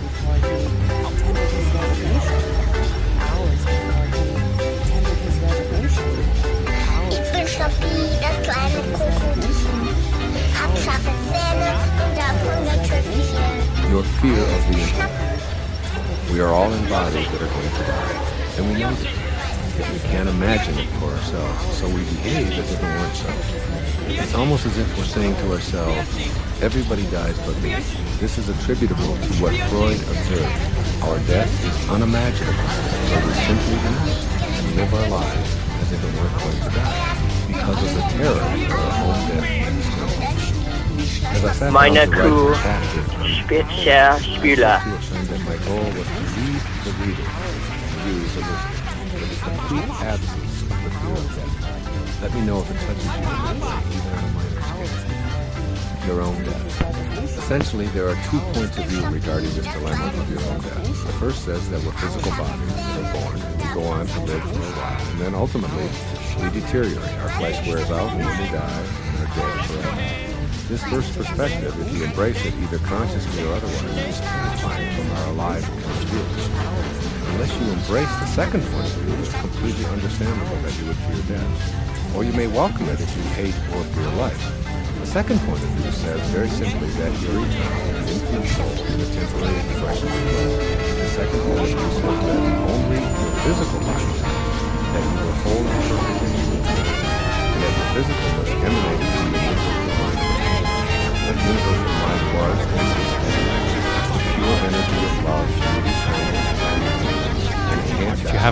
Your 13.89 14.03
fear 14.03 14.39
of 14.39 14.61
the. 14.67 16.33
We 16.33 16.39
are 16.39 16.47
all 16.47 16.71
in 16.71 16.89
bodies 16.89 17.27
that 17.31 17.41
are 17.41 17.47
going 17.47 17.69
to 17.69 17.83
die, 17.83 18.55
and 18.57 18.73
we 18.73 18.79
know 18.79 18.93
this. 18.93 19.30
Yet 19.81 19.93
we 19.93 19.99
can't 20.13 20.29
imagine 20.29 20.77
it 20.77 20.85
for 21.01 21.09
ourselves, 21.09 21.77
so 21.77 21.87
we 21.87 22.05
behave 22.13 22.51
as 22.51 22.71
if 22.71 22.77
it 22.77 22.85
weren't 22.85 23.15
so. 23.15 23.29
It's 24.13 24.35
almost 24.35 24.67
as 24.67 24.77
if 24.77 24.85
we're 24.95 25.05
saying 25.05 25.33
to 25.37 25.53
ourselves, 25.53 26.05
everybody 26.61 27.09
dies 27.09 27.35
but 27.47 27.59
me. 27.63 27.73
This 28.21 28.37
is 28.37 28.47
attributable 28.49 29.17
to 29.17 29.33
what 29.41 29.57
Freud 29.73 29.97
observed. 29.97 30.53
Our 31.01 31.17
death 31.25 31.49
is 31.65 31.89
unimaginable, 31.89 32.61
so 33.09 33.25
we 33.25 33.33
simply 33.41 33.73
eat 33.73 34.21
and 34.53 34.69
live 34.77 34.93
our 34.93 35.09
lives 35.17 35.49
as 35.81 35.91
if 35.93 35.97
it 35.97 36.13
weren't 36.13 36.37
going 36.37 36.61
to 36.61 36.69
die, 36.77 37.17
because 37.47 37.81
of 37.81 37.89
the 37.97 38.05
terror 38.13 38.37
of 38.37 38.77
our 38.77 38.93
own 39.01 39.17
death. 39.33 39.49
Meine 41.71 42.05
down 42.05 42.11
to 42.11 42.53
write 42.53 42.85
Kuh 42.93 43.33
Spitzer 43.33 44.13
Spüler. 44.21 44.77
that 45.25 45.41
my 45.41 45.57
goal 45.65 45.89
was 45.97 46.05
to 46.05 46.21
lead 46.37 46.61
the 46.85 46.91
reader 47.01 47.40
absence. 49.79 50.71
Let 52.21 52.33
me 52.33 52.41
know 52.41 52.59
if 52.59 52.69
it 52.69 52.77
touches 52.85 53.05
you 53.05 53.11
even 53.11 53.25
on 53.25 53.55
a 53.55 53.59
minor 53.59 53.91
scale. 54.91 56.07
Your 56.07 56.21
own 56.21 56.43
death. 56.43 57.37
Essentially, 57.37 57.87
there 57.87 58.07
are 58.07 58.15
two 58.29 58.39
points 58.53 58.77
of 58.77 58.85
view 58.85 59.05
regarding 59.07 59.49
this 59.53 59.65
dilemma 59.65 60.07
of 60.07 60.29
your 60.29 60.41
own 60.51 60.61
death. 60.61 61.05
The 61.05 61.13
first 61.13 61.45
says 61.45 61.69
that 61.69 61.83
we're 61.83 61.91
physical 61.93 62.31
bodies 62.31 62.71
are 62.71 63.13
born 63.13 63.41
and 63.41 63.57
we 63.57 63.73
go 63.73 63.83
on 63.85 64.07
to 64.07 64.19
live 64.21 64.43
for 64.43 64.49
a 64.49 64.71
while, 64.77 65.11
and 65.11 65.19
then 65.19 65.35
ultimately 65.35 65.89
we 66.41 66.49
deteriorate. 66.59 67.13
Our 67.19 67.29
flesh 67.29 67.67
wears 67.67 67.91
out 67.91 68.11
and 68.11 68.19
we 68.19 68.49
die 68.51 68.85
and 69.05 69.19
are 69.19 69.35
dead 69.35 69.65
forever. 69.65 70.30
This 70.71 70.87
first 70.87 71.11
perspective, 71.17 71.75
if 71.81 71.91
you 71.91 72.05
embrace 72.05 72.39
it, 72.45 72.55
either 72.55 72.79
consciously 72.87 73.43
or 73.43 73.51
otherwise, 73.51 74.07
is 74.07 74.21
terrifying 74.21 74.87
from 74.95 75.11
our 75.17 75.27
alive 75.35 75.63
point 75.67 75.83
of 75.83 76.07
view. 76.07 76.23
Unless 77.35 77.51
you 77.59 77.67
embrace 77.75 78.13
the 78.23 78.31
second 78.31 78.63
point 78.71 78.87
of 78.87 78.95
view, 79.03 79.19
it's 79.19 79.35
completely 79.41 79.83
understandable 79.91 80.55
that 80.63 80.71
you 80.79 80.87
would 80.87 80.95
fear 80.95 81.35
death. 81.35 82.15
Or 82.15 82.23
you 82.23 82.31
may 82.31 82.47
welcome 82.47 82.87
it 82.87 83.01
if 83.01 83.11
you 83.17 83.23
hate 83.35 83.57
or 83.75 83.83
fear 83.83 84.15
life. 84.15 84.39
The 85.01 85.07
second 85.11 85.39
point 85.43 85.59
of 85.59 85.69
view 85.75 85.91
says 85.91 86.21
very 86.31 86.47
simply 86.47 86.87
that 87.03 87.11
you're 87.19 87.35
eternal, 87.35 87.91
an 87.91 88.07
infinite 88.07 88.47
soul 88.55 88.71
a 88.71 89.07
temporary 89.11 89.59
expression 89.75 90.07
of 90.07 90.23
love. 90.23 90.55
The 90.55 91.11
second 91.19 91.39
point 91.51 91.67
of 91.67 91.79
view 91.83 91.91
says 91.99 92.23
that 92.23 92.55
only 92.71 92.99
your 93.03 93.31
physical 93.43 93.80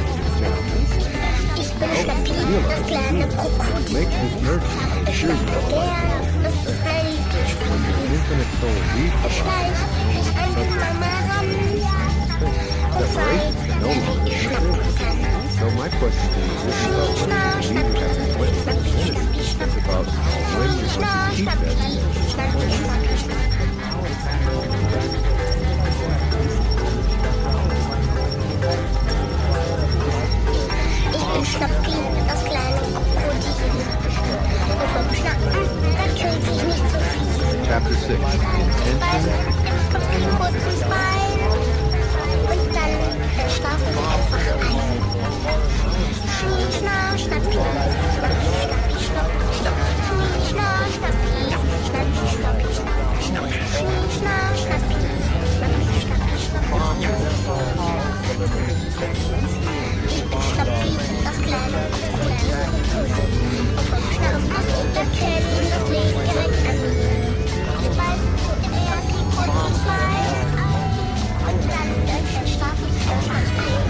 assure 5.09 5.31
you, 5.31 5.45
schnappe 5.47 5.69
gerne, 5.69 6.09
das 6.43 6.57
fällt 6.83 7.25
dir 7.33 7.47
when 7.47 7.81
your 7.85 7.99
infinite 8.15 8.53
soul 8.61 8.79
leaves 8.95 9.19
the 9.23 9.29
Ich 9.29 9.37
body, 9.43 9.71
schleiche 9.73 9.87
mich 10.09 10.29
an 10.37 10.51
die 10.57 10.69
Mama 10.71 11.13
ran. 11.29 11.49
Und 12.97 13.09
separation 13.13 13.55
is 13.61 13.75
no 13.81 13.89
longer 13.89 14.27
ich 14.27 14.39
schnappen 14.43 14.79
kann. 14.97 15.19
So 15.59 15.67
my 15.71 15.89
question 15.99 16.29
to 16.33 16.41
you 16.41 16.55
isn't 16.69 16.93
about 16.93 17.17
whether 17.17 17.67
you 17.67 17.83
believe 17.83 17.95
you 17.95 18.01
have 18.01 18.17
an 18.17 18.25
appointment 18.31 18.67
with 18.67 18.69
infinity. 18.69 19.41
It's 19.41 19.55
about 19.55 20.07
when 20.57 20.71
you're 20.77 20.95
going 20.95 21.07
to 21.07 21.35
keep 21.35 21.47
that 22.37 22.55
appointment. 22.55 23.36
Chapter 37.67 37.91
6. 37.91 38.07
Und 38.09 38.21
dann 42.73 42.93
schlafen 43.51 43.91
wir 43.93 44.07
einfach 44.07 44.45
ein. 44.61 44.79
Schnie, 46.31 46.71
schna, 46.79 46.99
schnappi, 47.19 47.51
schnappi, 47.51 48.99
schnappi, 49.03 49.49
schnappi. 49.59 49.87
Schnappi, 60.53 60.91
das 61.25 61.39
kleine 61.43 61.83
Vogel. 62.13 62.63
Vom 63.91 64.05
Schnapp 64.13 64.45
auf 64.57 64.89
den 64.95 65.09
Teller, 65.13 65.57
das 65.71 65.85
liegt 65.91 66.15
direkt 66.15 66.67
an 66.69 66.77
mir. 66.79 67.16
Kurzen 69.87 70.57
Beine 70.57 70.57
ein 70.57 71.55
und 71.55 71.63
dann, 71.71 71.91
dann 72.07 72.47
schlafen 72.47 73.86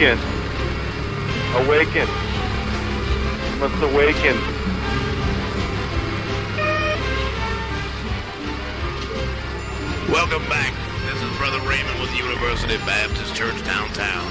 Awaken. 0.00 0.18
Awaken. 1.56 2.08
You 3.52 3.60
must 3.60 3.82
awaken. 3.82 4.36
Welcome 10.10 10.48
back. 10.48 10.72
This 11.04 11.22
is 11.22 11.36
Brother 11.36 11.60
Raymond 11.68 12.00
with 12.00 12.16
University 12.16 12.78
Baptist 12.86 13.34
Church 13.34 13.62
downtown. 13.66 14.24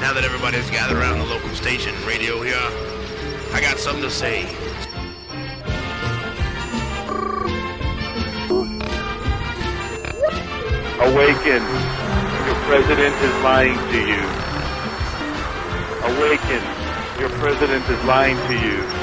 Now 0.00 0.12
that 0.12 0.22
everybody's 0.22 0.70
gathered 0.70 0.98
around 0.98 1.18
the 1.18 1.24
local 1.24 1.50
station 1.56 1.92
radio 2.06 2.42
here, 2.42 2.54
I 3.52 3.60
got 3.60 3.80
something 3.80 4.04
to 4.04 4.10
say. 4.10 4.44
Awaken 11.00 11.91
president 12.72 13.14
is 13.16 13.42
lying 13.44 13.76
to 13.92 13.98
you. 13.98 14.22
Awaken. 16.16 16.62
Your 17.20 17.28
president 17.38 17.86
is 17.90 18.02
lying 18.04 18.38
to 18.48 18.54
you. 18.54 19.01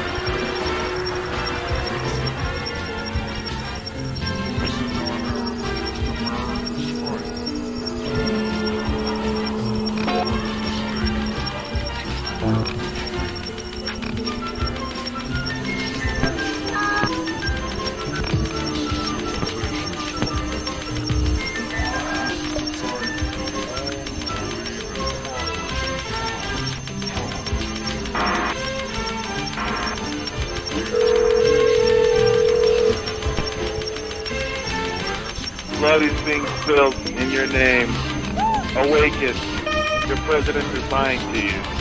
president 40.30 40.77
is 40.77 40.91
lying 40.91 41.19
to 41.34 41.41
you. 41.43 41.78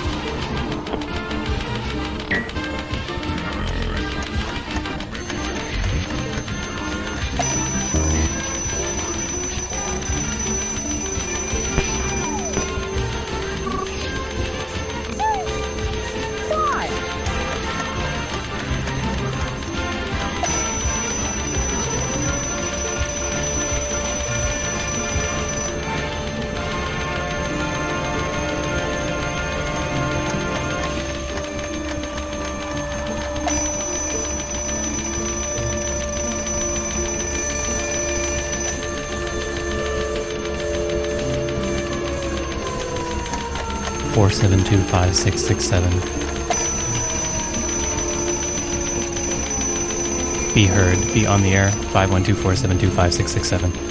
Be 50.55 50.67
heard. 50.67 50.99
Be 51.15 51.27
on 51.27 51.43
the 51.43 51.55
air. 51.55 51.71
512 51.71 52.39
472 52.39 52.91
5667. 52.91 53.88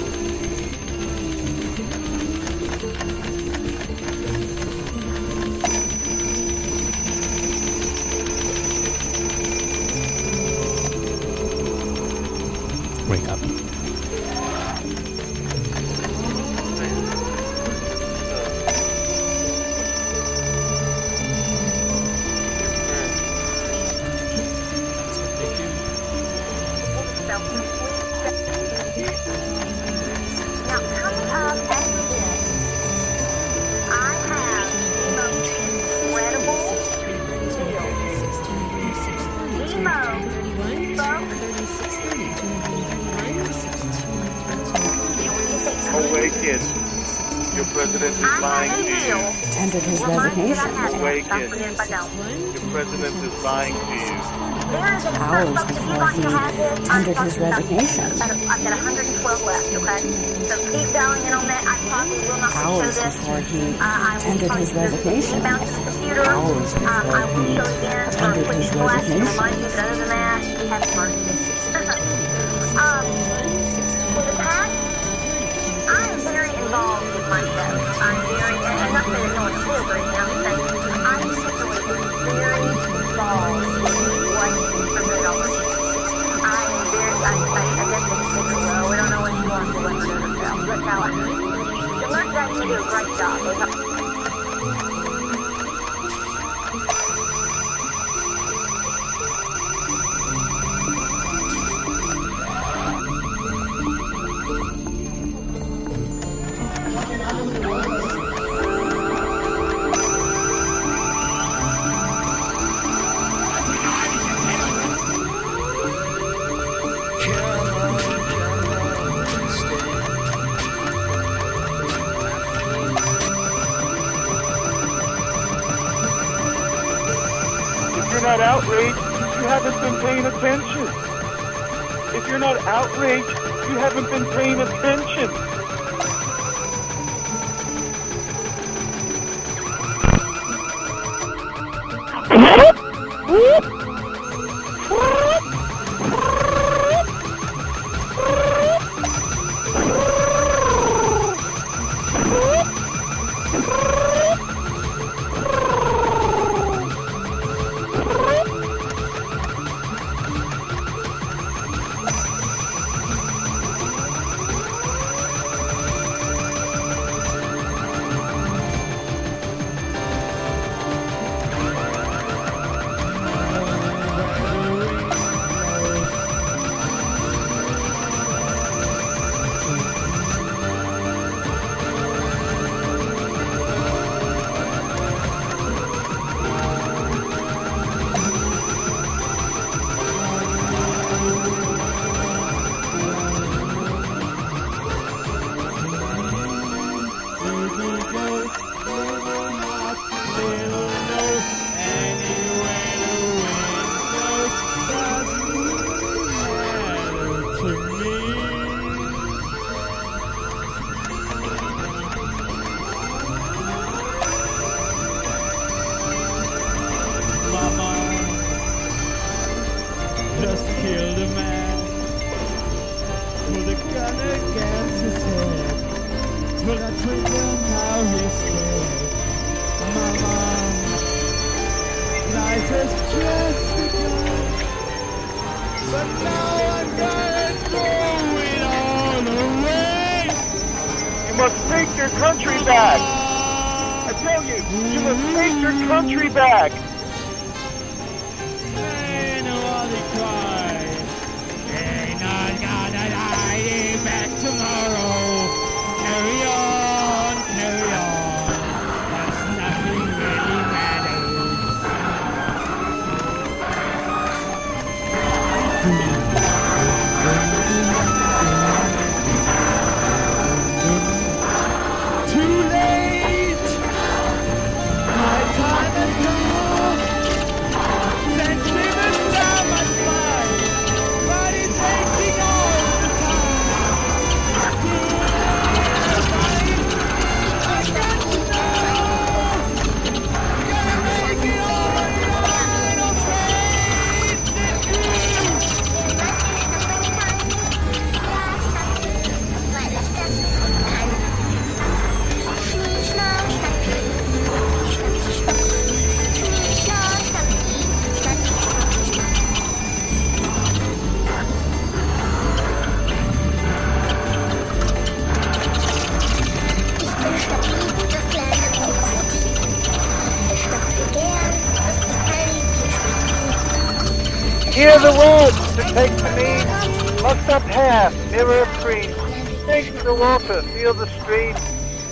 Water, 330.38 330.62
feel 330.68 330.94
the 330.94 331.06
stream. 331.20 331.54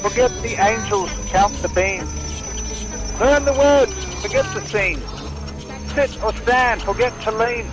Forget 0.03 0.31
the 0.43 0.55
angels, 0.55 1.11
count 1.29 1.55
the 1.63 1.69
beams. 1.69 2.11
Learn 3.21 3.45
the 3.45 3.53
words, 3.53 3.95
forget 4.21 4.45
the 4.53 4.63
scene. 4.67 5.01
Sit 5.95 6.23
or 6.23 6.35
stand, 6.35 6.83
forget 6.83 7.13
to 7.23 7.31
lean. 7.31 7.67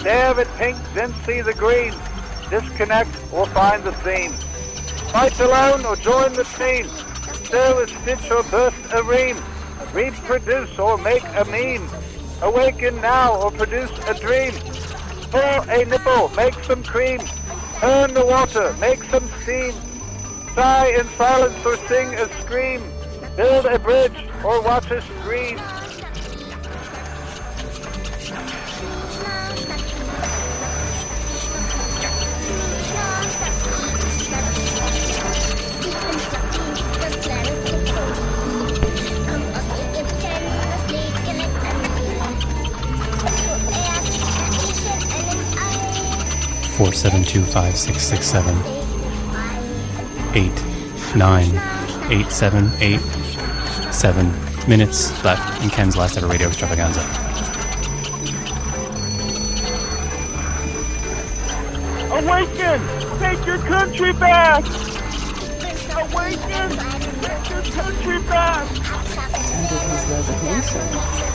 Stare 0.00 0.40
at 0.40 0.48
pink, 0.56 0.76
then 0.94 1.14
see 1.24 1.40
the 1.42 1.54
green. 1.54 1.94
Disconnect 2.50 3.10
or 3.32 3.46
find 3.46 3.84
the 3.84 3.92
theme. 4.04 4.32
Fight 5.12 5.38
alone 5.38 5.84
or 5.86 5.96
join 5.96 6.32
the 6.32 6.44
team. 6.58 6.88
Stir 7.44 7.84
a 7.84 7.88
stitch 7.88 8.30
or 8.30 8.42
burst 8.44 8.76
a 8.92 9.02
ream. 9.04 9.36
Reproduce 9.92 10.76
or 10.78 10.98
make 10.98 11.24
a 11.36 11.44
meme. 11.44 11.88
Awaken 12.42 13.00
now 13.00 13.40
or 13.40 13.52
produce 13.52 13.92
a 14.08 14.14
dream. 14.14 14.52
Pour 15.30 15.64
a 15.70 15.84
nipple, 15.84 16.28
make 16.30 16.54
some 16.64 16.82
cream. 16.82 17.20
Turn 17.78 18.14
the 18.14 18.24
water, 18.24 18.74
make 18.80 19.02
some 19.04 19.28
steam. 19.42 19.74
Sigh 20.54 20.94
in 21.00 21.04
silence 21.16 21.66
or 21.66 21.76
sing 21.88 22.14
a 22.14 22.28
scream. 22.40 22.80
Build 23.34 23.66
a 23.66 23.76
bridge 23.76 24.28
or 24.44 24.62
watch 24.62 24.88
a 24.92 25.02
scream. 25.02 25.58
Four 46.76 46.92
seven 46.92 47.24
two 47.24 47.44
five 47.44 47.76
six 47.76 48.04
six 48.04 48.24
seven 48.24 48.83
nine 51.16 51.50
eight 52.10 52.30
seven 52.30 52.70
eight 52.80 53.00
seven 53.92 54.32
minutes 54.68 55.24
left 55.24 55.62
in 55.62 55.70
Ken's 55.70 55.96
last 55.96 56.16
ever 56.16 56.26
radio 56.26 56.48
extravaganza. 56.48 57.00
Awaken! 62.10 62.80
Take 63.18 63.46
your 63.46 63.58
country 63.58 64.12
back! 64.12 64.64
Awaken! 65.94 66.70
Take 67.20 67.50
your 67.50 67.62
country 67.62 68.18
back! 68.22 68.68
Ended 69.54 69.82
his 69.90 70.04
resignation. 70.10 71.33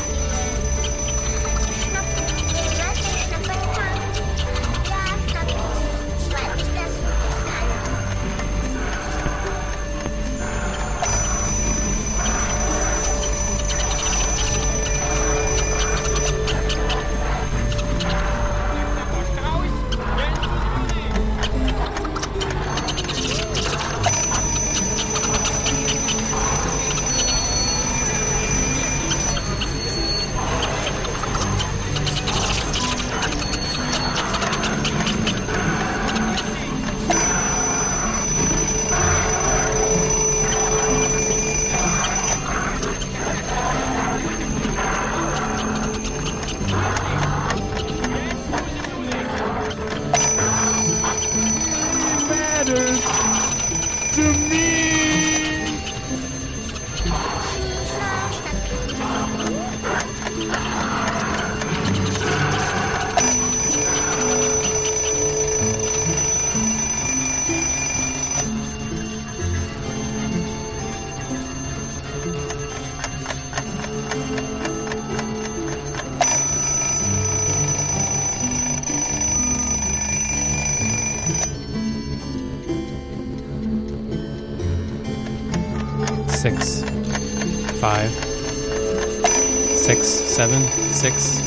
Six 90.92 91.40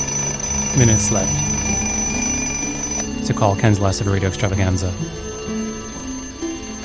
minutes 0.76 1.10
left 1.10 1.32
to 3.26 3.34
call 3.34 3.56
Ken's 3.56 3.80
Last 3.80 4.00
Radio 4.02 4.28
Extravaganza 4.28 4.88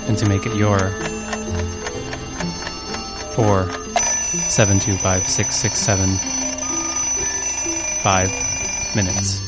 and 0.08 0.18
to 0.18 0.28
make 0.28 0.46
it 0.46 0.56
your 0.56 0.78
four, 3.34 3.70
seven, 4.50 4.80
two, 4.80 4.98
five, 4.98 5.28
six, 5.28 5.56
six, 5.56 5.80
seven, 5.80 6.18
five 8.02 8.32
minutes. 8.96 9.47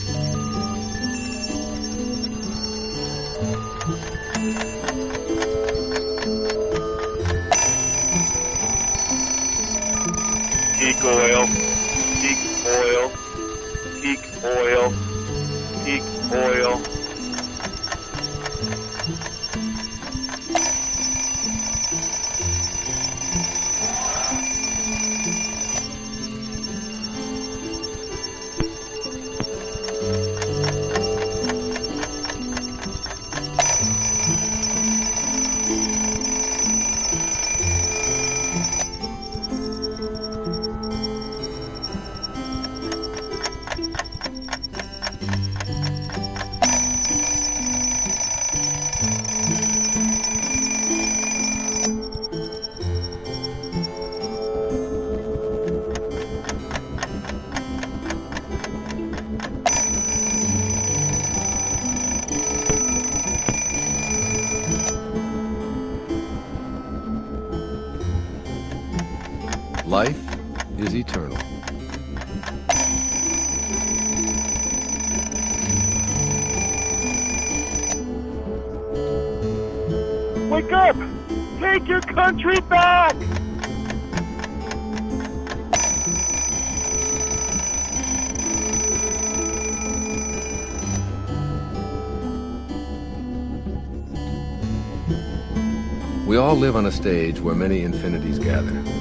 A 96.90 96.92
stage 96.92 97.40
where 97.40 97.54
many 97.54 97.84
infinities 97.84 98.40
gather. 98.40 98.99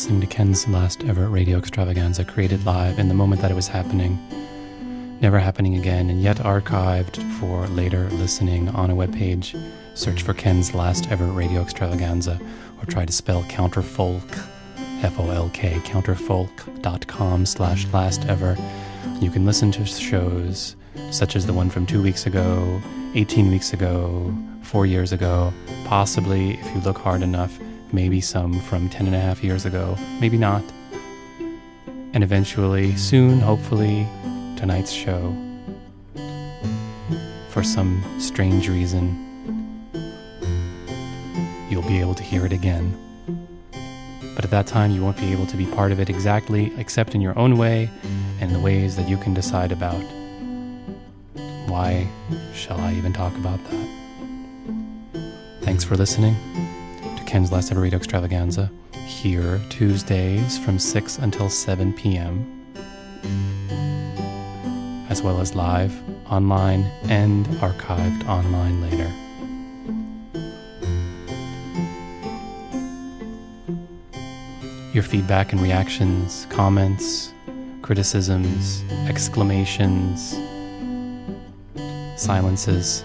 Listening 0.00 0.18
to 0.22 0.26
Ken's 0.26 0.66
last 0.66 1.04
ever 1.04 1.28
radio 1.28 1.58
extravaganza 1.58 2.24
created 2.24 2.64
live 2.64 2.98
in 2.98 3.08
the 3.08 3.14
moment 3.14 3.42
that 3.42 3.50
it 3.50 3.54
was 3.54 3.68
happening, 3.68 4.18
never 5.20 5.38
happening 5.38 5.74
again, 5.74 6.08
and 6.08 6.22
yet 6.22 6.38
archived 6.38 7.22
for 7.38 7.66
later 7.66 8.08
listening 8.12 8.70
on 8.70 8.90
a 8.90 8.94
webpage. 8.94 9.62
Search 9.94 10.22
for 10.22 10.32
Ken's 10.32 10.72
last 10.72 11.10
ever 11.10 11.26
radio 11.26 11.60
extravaganza 11.60 12.40
or 12.80 12.86
try 12.86 13.04
to 13.04 13.12
spell 13.12 13.42
counterfolk, 13.42 14.22
F 15.04 15.20
O 15.20 15.28
L 15.28 15.50
K, 15.52 15.74
counterfolk.com 15.84 17.44
slash 17.44 17.86
last 17.88 18.24
ever. 18.24 18.56
You 19.20 19.30
can 19.30 19.44
listen 19.44 19.70
to 19.72 19.84
shows 19.84 20.76
such 21.10 21.36
as 21.36 21.44
the 21.44 21.52
one 21.52 21.68
from 21.68 21.84
two 21.84 22.02
weeks 22.02 22.24
ago, 22.24 22.80
18 23.14 23.50
weeks 23.50 23.74
ago, 23.74 24.34
four 24.62 24.86
years 24.86 25.12
ago, 25.12 25.52
possibly, 25.84 26.52
if 26.52 26.74
you 26.74 26.80
look 26.80 26.96
hard 26.96 27.20
enough, 27.20 27.58
maybe 27.92 28.20
some 28.20 28.58
from 28.60 28.88
10 28.88 29.06
and 29.06 29.16
a 29.16 29.20
half 29.20 29.42
years 29.42 29.64
ago, 29.64 29.96
maybe 30.20 30.36
not. 30.36 30.62
And 32.12 32.24
eventually, 32.24 32.96
soon, 32.96 33.40
hopefully, 33.40 34.06
tonight's 34.56 34.90
show, 34.90 35.34
for 37.50 37.62
some 37.62 38.02
strange 38.18 38.68
reason, 38.68 39.26
you'll 41.68 41.82
be 41.82 42.00
able 42.00 42.14
to 42.14 42.22
hear 42.22 42.44
it 42.46 42.52
again. 42.52 42.96
But 44.34 44.44
at 44.44 44.50
that 44.50 44.66
time, 44.66 44.90
you 44.90 45.02
won't 45.02 45.18
be 45.18 45.32
able 45.32 45.46
to 45.46 45.56
be 45.56 45.66
part 45.66 45.92
of 45.92 46.00
it 46.00 46.08
exactly, 46.08 46.72
except 46.78 47.14
in 47.14 47.20
your 47.20 47.38
own 47.38 47.58
way 47.58 47.90
and 48.40 48.54
the 48.54 48.60
ways 48.60 48.96
that 48.96 49.08
you 49.08 49.16
can 49.16 49.34
decide 49.34 49.72
about. 49.72 50.02
Why 51.66 52.08
shall 52.54 52.80
I 52.80 52.94
even 52.94 53.12
talk 53.12 53.34
about 53.36 53.60
that? 53.64 53.88
Thanks 55.62 55.84
for 55.84 55.96
listening 55.96 56.34
Ken's 57.30 57.52
Last 57.52 57.70
Ever 57.70 57.82
Radio 57.82 57.96
Extravaganza, 57.96 58.72
here 59.06 59.60
Tuesdays 59.68 60.58
from 60.58 60.80
6 60.80 61.18
until 61.18 61.48
7 61.48 61.92
p.m., 61.92 62.66
as 65.08 65.22
well 65.22 65.40
as 65.40 65.54
live, 65.54 65.94
online, 66.28 66.82
and 67.04 67.46
archived 67.60 68.26
online 68.26 68.82
later. 68.82 69.08
Your 74.92 75.04
feedback 75.04 75.52
and 75.52 75.62
reactions, 75.62 76.48
comments, 76.50 77.32
criticisms, 77.80 78.82
exclamations, 79.06 80.36
silences, 82.16 83.04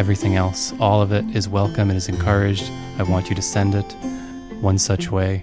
everything 0.00 0.34
else, 0.34 0.72
all 0.80 1.02
of 1.02 1.12
it 1.12 1.26
is 1.36 1.46
welcome 1.46 1.90
and 1.90 1.96
is 1.98 2.08
encouraged. 2.08 2.70
I 2.96 3.02
want 3.02 3.28
you 3.28 3.36
to 3.36 3.42
send 3.42 3.74
it. 3.74 3.84
One 4.62 4.78
such 4.78 5.10
way 5.10 5.42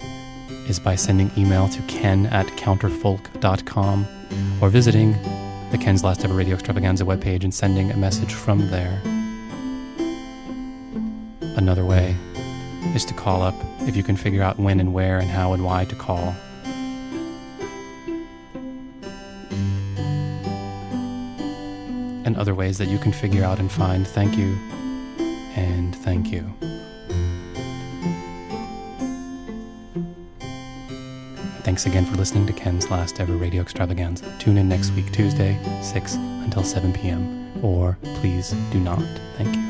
is 0.67 0.79
by 0.79 0.95
sending 0.95 1.29
email 1.37 1.69
to 1.69 1.79
ken 1.83 2.25
at 2.25 2.47
counterfolk.com 2.57 4.07
or 4.59 4.69
visiting 4.69 5.11
the 5.69 5.77
Ken's 5.79 6.03
Last 6.03 6.25
Ever 6.25 6.33
Radio 6.33 6.55
Extravaganza 6.55 7.03
webpage 7.03 7.43
and 7.43 7.53
sending 7.53 7.91
a 7.91 7.97
message 7.97 8.33
from 8.33 8.71
there. 8.71 8.99
Another 11.55 11.85
way 11.85 12.15
is 12.95 13.05
to 13.05 13.13
call 13.13 13.43
up 13.43 13.53
if 13.81 13.95
you 13.95 14.01
can 14.01 14.17
figure 14.17 14.41
out 14.41 14.57
when 14.57 14.79
and 14.79 14.91
where 14.91 15.19
and 15.19 15.29
how 15.29 15.53
and 15.53 15.63
why 15.63 15.85
to 15.85 15.95
call. 15.95 16.33
And 22.27 22.35
other 22.35 22.53
ways 22.53 22.77
that 22.77 22.89
you 22.89 22.99
can 22.99 23.13
figure 23.13 23.45
out 23.45 23.59
and 23.59 23.71
find 23.71 24.05
thank 24.05 24.37
you 24.37 24.57
and 25.55 25.95
thank 25.95 26.29
you. 26.29 26.43
Thanks 31.63 31.85
again 31.85 32.05
for 32.05 32.17
listening 32.17 32.45
to 32.47 32.51
Ken's 32.53 32.91
last 32.91 33.21
ever 33.21 33.37
radio 33.37 33.61
extravaganza. 33.61 34.25
Tune 34.39 34.57
in 34.57 34.67
next 34.67 34.91
week, 34.91 35.09
Tuesday, 35.13 35.57
6 35.81 36.15
until 36.15 36.63
7 36.63 36.91
p.m. 36.91 37.49
Or 37.63 37.97
please 38.15 38.51
do 38.71 38.79
not. 38.81 39.03
Thank 39.37 39.55
you. 39.55 39.66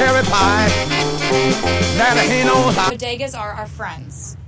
Cherry 0.00 0.22
pie. 0.24 0.68
That 1.98 2.16
ain't 2.24 2.46
no 2.46 2.54
lie. 2.54 2.96
Bodegas 2.96 3.38
are 3.38 3.52
our 3.52 3.66
friends. 3.66 4.38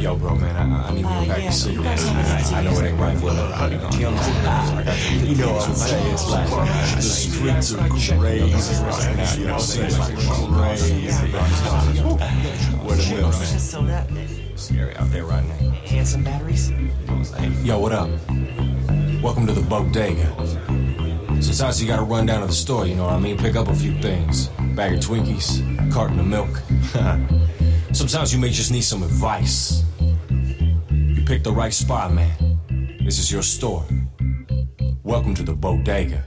Yo, 0.00 0.16
bro, 0.16 0.34
man, 0.34 0.56
I, 0.56 0.88
I 0.88 0.94
need 0.94 1.02
to 1.02 1.08
go 1.08 1.08
uh, 1.10 1.26
back 1.26 1.42
to 1.44 1.52
sleep. 1.52 1.80
I, 1.80 2.58
I 2.58 2.62
know 2.62 2.72
it 2.72 2.84
ain't 2.88 2.98
right 2.98 3.18
for 3.18 3.30
I 3.30 3.68
you 3.68 3.76
know, 3.76 3.86
uh, 3.86 4.96
you 5.22 5.36
know 5.36 5.52
what 5.52 5.68
I'm 5.68 5.74
saying? 5.74 6.12
It's 6.12 6.30
like 6.30 6.48
the 6.96 7.02
streets 7.02 7.74
are 7.74 7.88
crazy 7.88 8.14
right 8.16 9.16
now. 9.16 9.34
You 9.34 9.44
know 9.44 9.52
what 9.52 9.54
I'm 9.54 9.60
saying? 9.60 9.98
Like 9.98 10.16
crazy. 10.48 11.06
What 12.78 12.98
a 12.98 13.02
mill, 13.14 13.30
man. 13.30 14.56
Scary 14.56 14.96
out 14.96 15.10
there 15.10 15.24
right 15.26 15.44
now. 15.44 15.74
And 15.90 16.08
some 16.08 16.24
batteries? 16.24 16.72
Yo, 17.62 17.78
what 17.78 17.92
up? 17.92 18.08
Welcome 19.22 19.46
to 19.46 19.52
the 19.52 19.64
bodega. 19.68 20.26
Sometimes 21.42 21.82
you 21.82 21.88
gotta 21.88 22.04
run 22.04 22.24
down 22.24 22.40
to 22.40 22.46
the 22.46 22.52
store, 22.52 22.86
you 22.86 22.94
know 22.94 23.04
what 23.04 23.14
I 23.14 23.18
mean? 23.18 23.36
Pick 23.36 23.56
up 23.56 23.66
a 23.66 23.74
few 23.74 24.00
things. 24.00 24.46
Bag 24.76 24.94
of 24.94 25.00
Twinkies, 25.00 25.92
carton 25.92 26.20
of 26.20 26.26
milk. 26.26 26.62
Sometimes 27.92 28.32
you 28.32 28.38
may 28.38 28.48
just 28.48 28.70
need 28.70 28.82
some 28.82 29.02
advice. 29.02 29.82
You 30.88 31.22
picked 31.26 31.44
the 31.44 31.52
right 31.52 31.74
spot, 31.74 32.12
man. 32.12 32.98
This 33.04 33.18
is 33.18 33.30
your 33.30 33.42
store. 33.42 33.84
Welcome 35.02 35.34
to 35.34 35.42
the 35.42 35.52
bodega. 35.52 36.24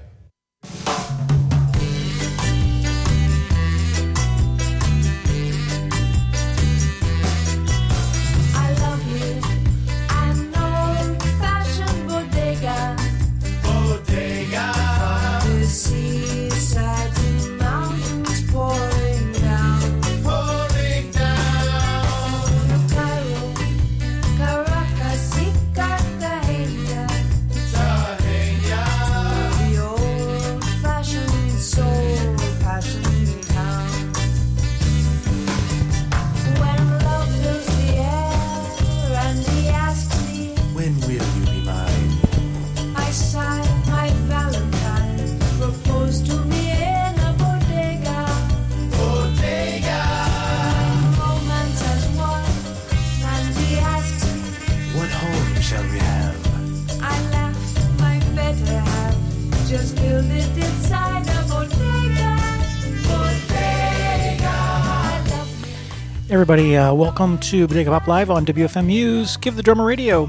Everybody, 66.45 66.77
uh, 66.77 66.93
welcome 66.93 67.39
to 67.39 67.67
Bodega 67.67 67.89
Pop 67.89 68.05
Live 68.05 68.29
on 68.29 68.45
WFMU's 68.45 69.35
Give 69.35 69.55
the 69.55 69.63
Drummer 69.63 69.83
Radio. 69.83 70.27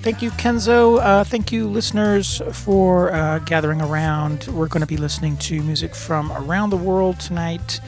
Thank 0.00 0.20
you, 0.20 0.32
Kenzo. 0.32 0.98
Uh, 0.98 1.22
thank 1.22 1.52
you, 1.52 1.68
listeners, 1.68 2.42
for 2.50 3.12
uh, 3.12 3.38
gathering 3.38 3.80
around. 3.80 4.48
We're 4.48 4.66
going 4.66 4.80
to 4.80 4.86
be 4.86 4.96
listening 4.96 5.36
to 5.36 5.62
music 5.62 5.94
from 5.94 6.32
around 6.32 6.70
the 6.70 6.76
world 6.76 7.20
tonight. 7.20 7.80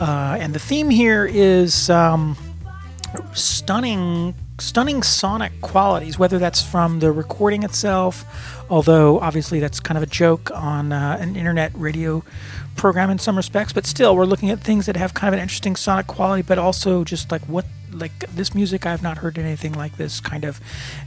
Uh, 0.00 0.38
and 0.40 0.54
the 0.54 0.58
theme 0.58 0.88
here 0.88 1.26
is 1.26 1.90
um, 1.90 2.38
stunning, 3.34 4.34
stunning 4.58 5.02
sonic 5.02 5.52
qualities, 5.60 6.18
whether 6.18 6.38
that's 6.38 6.62
from 6.62 7.00
the 7.00 7.10
recording 7.10 7.62
itself, 7.62 8.24
although 8.70 9.18
obviously 9.20 9.60
that's 9.60 9.80
kind 9.80 9.96
of 9.96 10.02
a 10.02 10.06
joke 10.06 10.50
on 10.52 10.92
uh, 10.92 11.16
an 11.20 11.36
internet 11.36 11.72
radio 11.74 12.22
program 12.76 13.10
in 13.10 13.18
some 13.18 13.36
respects, 13.36 13.72
but 13.72 13.86
still 13.86 14.16
we're 14.16 14.24
looking 14.24 14.50
at 14.50 14.60
things 14.60 14.86
that 14.86 14.96
have 14.96 15.14
kind 15.14 15.28
of 15.28 15.34
an 15.34 15.40
interesting 15.42 15.76
sonic 15.76 16.06
quality, 16.06 16.42
but 16.42 16.58
also 16.58 17.04
just 17.04 17.30
like 17.30 17.42
what 17.42 17.64
like 17.92 18.18
this 18.34 18.54
music 18.54 18.86
I've 18.86 19.02
not 19.02 19.18
heard 19.18 19.38
anything 19.38 19.72
like 19.72 19.96
this 19.96 20.18
kind 20.20 20.44
of 20.44 20.60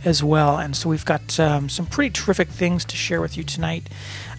as 0.05 0.23
well. 0.23 0.57
And 0.57 0.75
so 0.75 0.89
we've 0.89 1.03
got 1.03 1.39
um, 1.39 1.69
some 1.69 1.85
pretty 1.85 2.11
terrific 2.11 2.47
things 2.47 2.85
to 2.85 2.95
share 2.95 3.19
with 3.19 3.35
you 3.37 3.43
tonight, 3.43 3.89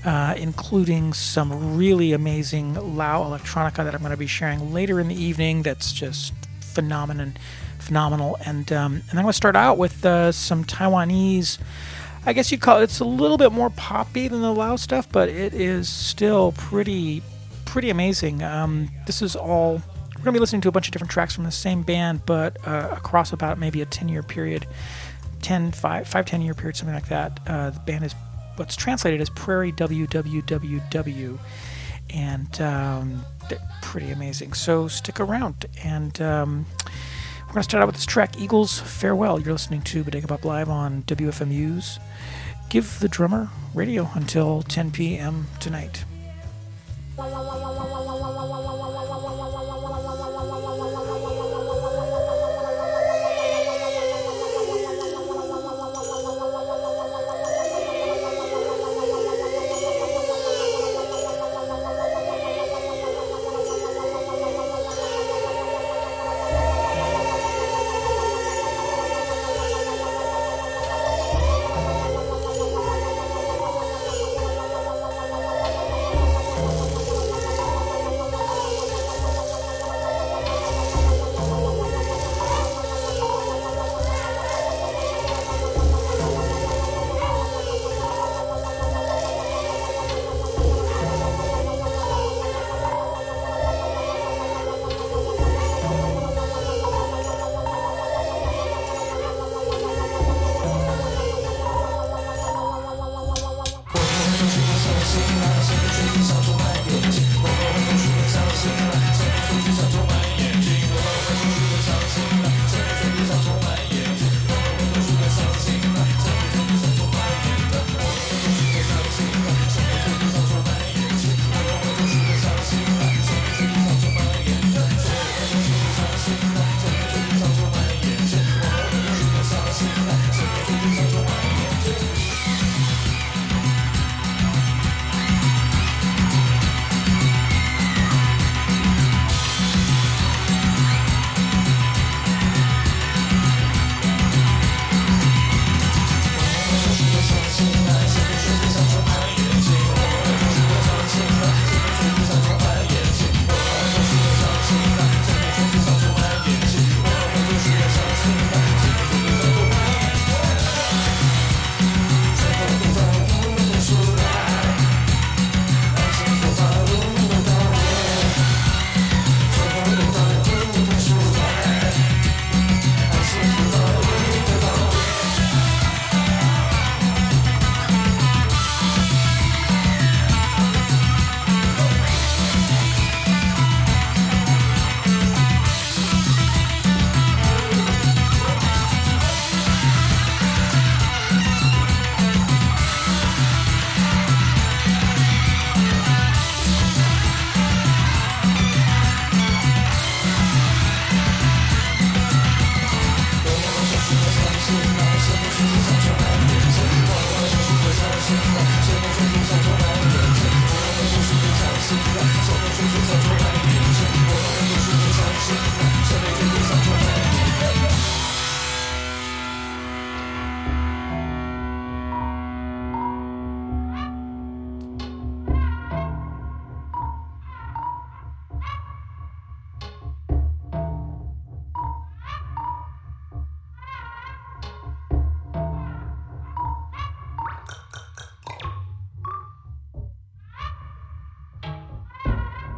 uh, 0.05 0.35
including 0.37 1.13
some 1.13 1.77
really 1.77 2.13
amazing 2.13 2.97
Lao 2.97 3.23
electronica 3.23 3.85
that 3.85 3.95
I'm 3.95 4.01
going 4.01 4.13
to 4.13 4.17
be 4.17 4.27
sharing 4.27 4.73
later 4.73 4.99
in 4.99 5.09
the 5.09 5.23
evening. 5.23 5.63
That's 5.63 5.93
just 5.93 6.33
phenomenon, 6.61 7.37
phenomenal. 7.83 8.37
And 8.45 8.71
um, 8.73 8.93
and 9.11 9.19
I'm 9.19 9.25
going 9.25 9.27
to 9.27 9.33
start 9.33 9.57
out 9.57 9.79
with 9.79 10.05
uh, 10.05 10.33
some 10.33 10.65
Taiwanese. 10.65 11.59
I 12.27 12.33
guess 12.33 12.53
you'd 12.53 12.61
call 12.61 12.81
it. 12.81 12.85
It's 12.85 13.01
a 13.01 13.05
little 13.05 13.39
bit 13.39 13.53
more 13.53 13.71
poppy 13.71 14.29
than 14.29 14.43
the 14.43 14.53
Lao 14.53 14.77
stuff, 14.77 15.11
but 15.11 15.29
it 15.29 15.55
is 15.55 15.89
still 15.89 16.53
pretty, 16.53 17.23
pretty 17.65 17.91
amazing. 17.91 18.43
Um, 18.43 18.91
this 19.07 19.23
is 19.23 19.35
all. 19.37 19.83
We're 20.17 20.25
gonna 20.25 20.33
be 20.35 20.41
listening 20.41 20.63
to 20.63 20.69
a 20.69 20.73
bunch 20.73 20.89
of 20.89 20.93
different 20.93 21.13
tracks 21.13 21.35
from 21.35 21.45
the 21.45 21.53
same 21.53 21.83
band, 21.83 22.27
but 22.27 22.57
uh, 22.67 22.89
across 22.91 23.33
about 23.33 23.59
maybe 23.59 23.81
a 23.83 23.87
10 23.87 24.09
year 24.09 24.25
period, 24.25 24.67
10, 25.43 25.71
5, 25.73 26.09
5, 26.09 26.27
10 26.27 26.43
year 26.43 26.55
period, 26.55 26.77
something 26.77 26.95
like 26.95 27.09
that. 27.09 27.39
Uh, 27.47 27.71
the 27.71 27.81
band 27.81 28.05
is 28.05 28.15
what's 28.57 28.75
translated 28.75 29.21
as 29.21 29.31
Prairie 29.31 29.71
WWWW, 29.73 31.39
and 32.11 32.61
um, 32.61 33.25
pretty 33.81 34.11
amazing. 34.11 34.55
So 34.55 34.89
stick 34.89 35.21
around 35.21 35.67
and. 35.83 36.21
Um, 36.21 36.67
we're 37.49 37.55
going 37.55 37.63
to 37.63 37.71
start 37.71 37.83
out 37.83 37.87
with 37.87 37.97
this 37.97 38.05
track, 38.05 38.39
Eagles 38.39 38.79
Farewell. 38.79 39.41
You're 39.41 39.55
listening 39.55 39.81
to 39.83 40.05
Bodega 40.05 40.27
Pop 40.27 40.45
Live 40.45 40.69
on 40.69 41.03
WFMU's 41.05 41.99
Give 42.69 43.01
the 43.01 43.09
Drummer 43.09 43.49
Radio 43.73 44.11
until 44.13 44.61
10 44.61 44.91
p.m. 44.91 45.47
tonight. 45.59 46.05